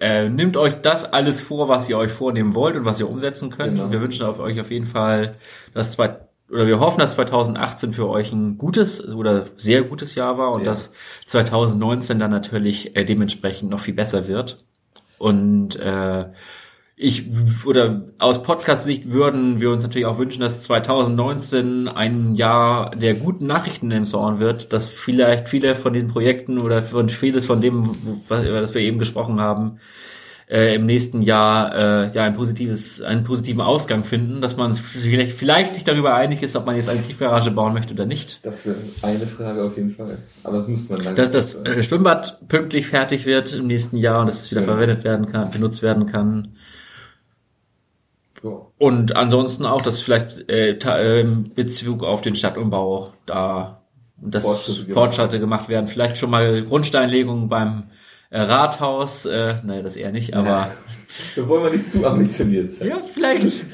äh, 0.00 0.28
nehmt 0.28 0.56
euch 0.56 0.74
das 0.82 1.12
alles 1.12 1.40
vor, 1.40 1.68
was 1.68 1.88
ihr 1.88 1.98
euch 1.98 2.12
vornehmen 2.12 2.54
wollt 2.54 2.76
und 2.76 2.84
was 2.84 3.00
ihr 3.00 3.08
umsetzen 3.08 3.50
könnt. 3.50 3.76
Genau. 3.78 3.90
Wir 3.90 4.00
wünschen 4.00 4.26
auf 4.26 4.40
euch 4.40 4.60
auf 4.60 4.70
jeden 4.70 4.86
Fall, 4.86 5.34
dass 5.72 5.92
zwei 5.92 6.16
oder 6.50 6.66
wir 6.66 6.78
hoffen, 6.78 7.00
dass 7.00 7.12
2018 7.12 7.92
für 7.92 8.08
euch 8.08 8.32
ein 8.32 8.58
gutes 8.58 9.06
oder 9.06 9.46
sehr 9.56 9.82
gutes 9.82 10.14
Jahr 10.14 10.38
war 10.38 10.52
und 10.52 10.60
ja. 10.60 10.66
dass 10.66 10.92
2019 11.26 12.18
dann 12.18 12.30
natürlich 12.30 12.94
äh, 12.96 13.04
dementsprechend 13.04 13.70
noch 13.70 13.80
viel 13.80 13.94
besser 13.94 14.28
wird. 14.28 14.64
Und 15.18 15.76
äh, 15.80 16.26
ich 16.96 17.24
oder 17.64 18.02
aus 18.18 18.42
Podcast-Sicht 18.42 19.10
würden 19.10 19.60
wir 19.60 19.70
uns 19.70 19.82
natürlich 19.82 20.06
auch 20.06 20.18
wünschen, 20.18 20.40
dass 20.40 20.60
2019 20.60 21.88
ein 21.88 22.36
Jahr 22.36 22.90
der 22.90 23.14
guten 23.14 23.46
Nachrichten 23.46 23.90
im 23.90 24.04
Zorn 24.04 24.38
wird, 24.38 24.72
dass 24.72 24.88
vielleicht 24.88 25.48
viele 25.48 25.74
von 25.74 25.92
den 25.92 26.08
Projekten 26.08 26.58
oder 26.58 26.82
von 26.82 27.08
vieles 27.08 27.46
von 27.46 27.60
dem, 27.60 27.96
was, 28.28 28.44
über 28.44 28.60
das 28.60 28.74
wir 28.74 28.82
eben 28.82 29.00
gesprochen 29.00 29.40
haben, 29.40 29.80
äh, 30.48 30.76
im 30.76 30.86
nächsten 30.86 31.22
Jahr 31.22 31.74
äh, 31.74 32.14
ja 32.14 32.22
ein 32.22 32.36
positives, 32.36 33.02
einen 33.02 33.24
positiven 33.24 33.60
Ausgang 33.60 34.04
finden, 34.04 34.40
dass 34.40 34.56
man 34.56 34.72
vielleicht, 34.74 35.36
vielleicht 35.36 35.74
sich 35.74 35.82
darüber 35.82 36.14
einig 36.14 36.44
ist, 36.44 36.54
ob 36.54 36.64
man 36.66 36.76
jetzt 36.76 36.88
eine 36.88 37.02
Tiefgarage 37.02 37.50
bauen 37.50 37.72
möchte 37.72 37.94
oder 37.94 38.06
nicht. 38.06 38.44
Das 38.44 38.66
wäre 38.66 38.76
eine 39.02 39.26
Frage 39.26 39.64
auf 39.64 39.76
jeden 39.76 39.90
Fall. 39.90 40.16
Aber 40.44 40.58
das 40.58 40.68
müsste 40.68 40.92
man 40.92 41.02
dann. 41.02 41.16
Dass 41.16 41.32
das 41.32 41.64
äh, 41.64 41.82
Schwimmbad 41.82 42.46
pünktlich 42.46 42.86
fertig 42.86 43.26
wird 43.26 43.52
im 43.52 43.66
nächsten 43.66 43.96
Jahr 43.96 44.20
und 44.20 44.28
dass 44.28 44.42
es 44.42 44.50
wieder 44.52 44.60
ja. 44.60 44.68
verwendet 44.68 45.02
werden 45.02 45.26
kann, 45.26 45.50
benutzt 45.50 45.82
werden 45.82 46.06
kann. 46.06 46.54
Und 48.78 49.16
ansonsten 49.16 49.66
auch, 49.66 49.82
dass 49.82 50.00
vielleicht 50.00 50.50
äh, 50.50 50.72
äh, 50.72 51.26
Bezug 51.54 52.02
auf 52.02 52.22
den 52.22 52.36
Stadtumbau 52.36 53.12
da 53.26 53.82
das 54.16 54.44
Fortschritte, 54.44 54.92
Fortschritte 54.92 55.40
gemacht 55.40 55.68
werden. 55.68 55.86
Vielleicht 55.86 56.18
schon 56.18 56.30
mal 56.30 56.62
Grundsteinlegungen 56.62 57.48
beim 57.48 57.84
äh, 58.30 58.40
Rathaus. 58.40 59.26
Äh, 59.26 59.56
nein, 59.64 59.82
das 59.82 59.96
eher 59.96 60.12
nicht, 60.12 60.34
aber. 60.34 60.70
Da 61.36 61.48
wollen 61.48 61.62
wir 61.62 61.70
nicht 61.70 61.92
zu 61.92 62.04
ambitioniert 62.04 62.72
sein. 62.72 62.88
Ja, 62.88 62.96
vielleicht. 63.00 63.64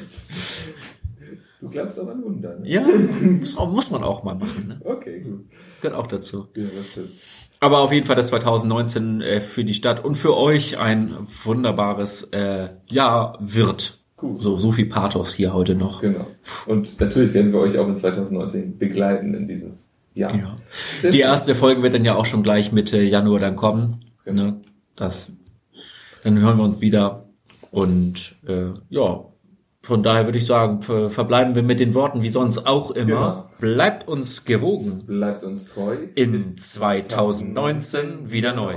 Du 1.60 1.70
glaubst 1.70 1.98
aber 1.98 2.12
an 2.12 2.22
Wunder. 2.22 2.58
Ne? 2.58 2.68
Ja, 2.68 2.82
muss, 2.82 3.56
auch, 3.56 3.72
muss 3.72 3.90
man 3.90 4.02
auch 4.02 4.24
mal 4.24 4.34
machen. 4.34 4.68
Ne? 4.68 4.80
Okay, 4.84 5.20
gut. 5.20 5.46
Gehört 5.80 5.98
auch 5.98 6.06
dazu. 6.06 6.48
Ja, 6.54 6.64
das 6.76 6.90
stimmt. 6.90 7.12
Aber 7.60 7.78
auf 7.78 7.92
jeden 7.92 8.06
Fall 8.06 8.16
das 8.16 8.28
2019 8.28 9.22
äh, 9.22 9.40
für 9.40 9.64
die 9.64 9.72
Stadt 9.72 10.04
und 10.04 10.16
für 10.16 10.36
euch 10.36 10.78
ein 10.78 11.16
wunderbares 11.44 12.24
äh, 12.24 12.68
Jahr 12.88 13.38
wird. 13.40 13.99
Gut. 14.20 14.42
So, 14.42 14.58
so 14.58 14.70
viel 14.70 14.84
Pathos 14.84 15.32
hier 15.32 15.54
heute 15.54 15.74
noch. 15.74 16.02
Genau. 16.02 16.26
Und 16.66 17.00
natürlich 17.00 17.32
werden 17.32 17.52
wir 17.52 17.60
euch 17.60 17.78
auch 17.78 17.88
in 17.88 17.96
2019 17.96 18.76
begleiten 18.76 19.32
in 19.32 19.48
diesem 19.48 19.72
Jahr. 20.14 20.34
Ja. 20.34 20.56
Die 21.10 21.20
erste 21.20 21.54
Folge 21.54 21.82
wird 21.82 21.94
dann 21.94 22.04
ja 22.04 22.16
auch 22.16 22.26
schon 22.26 22.42
gleich 22.42 22.70
Mitte 22.70 23.00
Januar 23.00 23.40
dann 23.40 23.56
kommen. 23.56 24.04
Genau. 24.26 24.42
Ne? 24.42 24.60
Das, 24.94 25.32
dann 26.22 26.38
hören 26.38 26.58
wir 26.58 26.64
uns 26.64 26.82
wieder. 26.82 27.24
Und 27.70 28.34
äh, 28.46 28.74
ja, 28.90 29.24
von 29.80 30.02
daher 30.02 30.26
würde 30.26 30.36
ich 30.36 30.44
sagen, 30.44 30.82
ver 30.82 31.08
verbleiben 31.08 31.54
wir 31.54 31.62
mit 31.62 31.80
den 31.80 31.94
Worten 31.94 32.22
wie 32.22 32.28
sonst 32.28 32.66
auch 32.66 32.90
immer. 32.90 33.06
Genau. 33.06 33.50
Bleibt 33.58 34.06
uns 34.06 34.44
gewogen. 34.44 35.04
Bleibt 35.06 35.44
uns 35.44 35.64
treu. 35.64 35.96
In 36.14 36.58
2019 36.58 38.30
wieder 38.30 38.54
neu. 38.54 38.74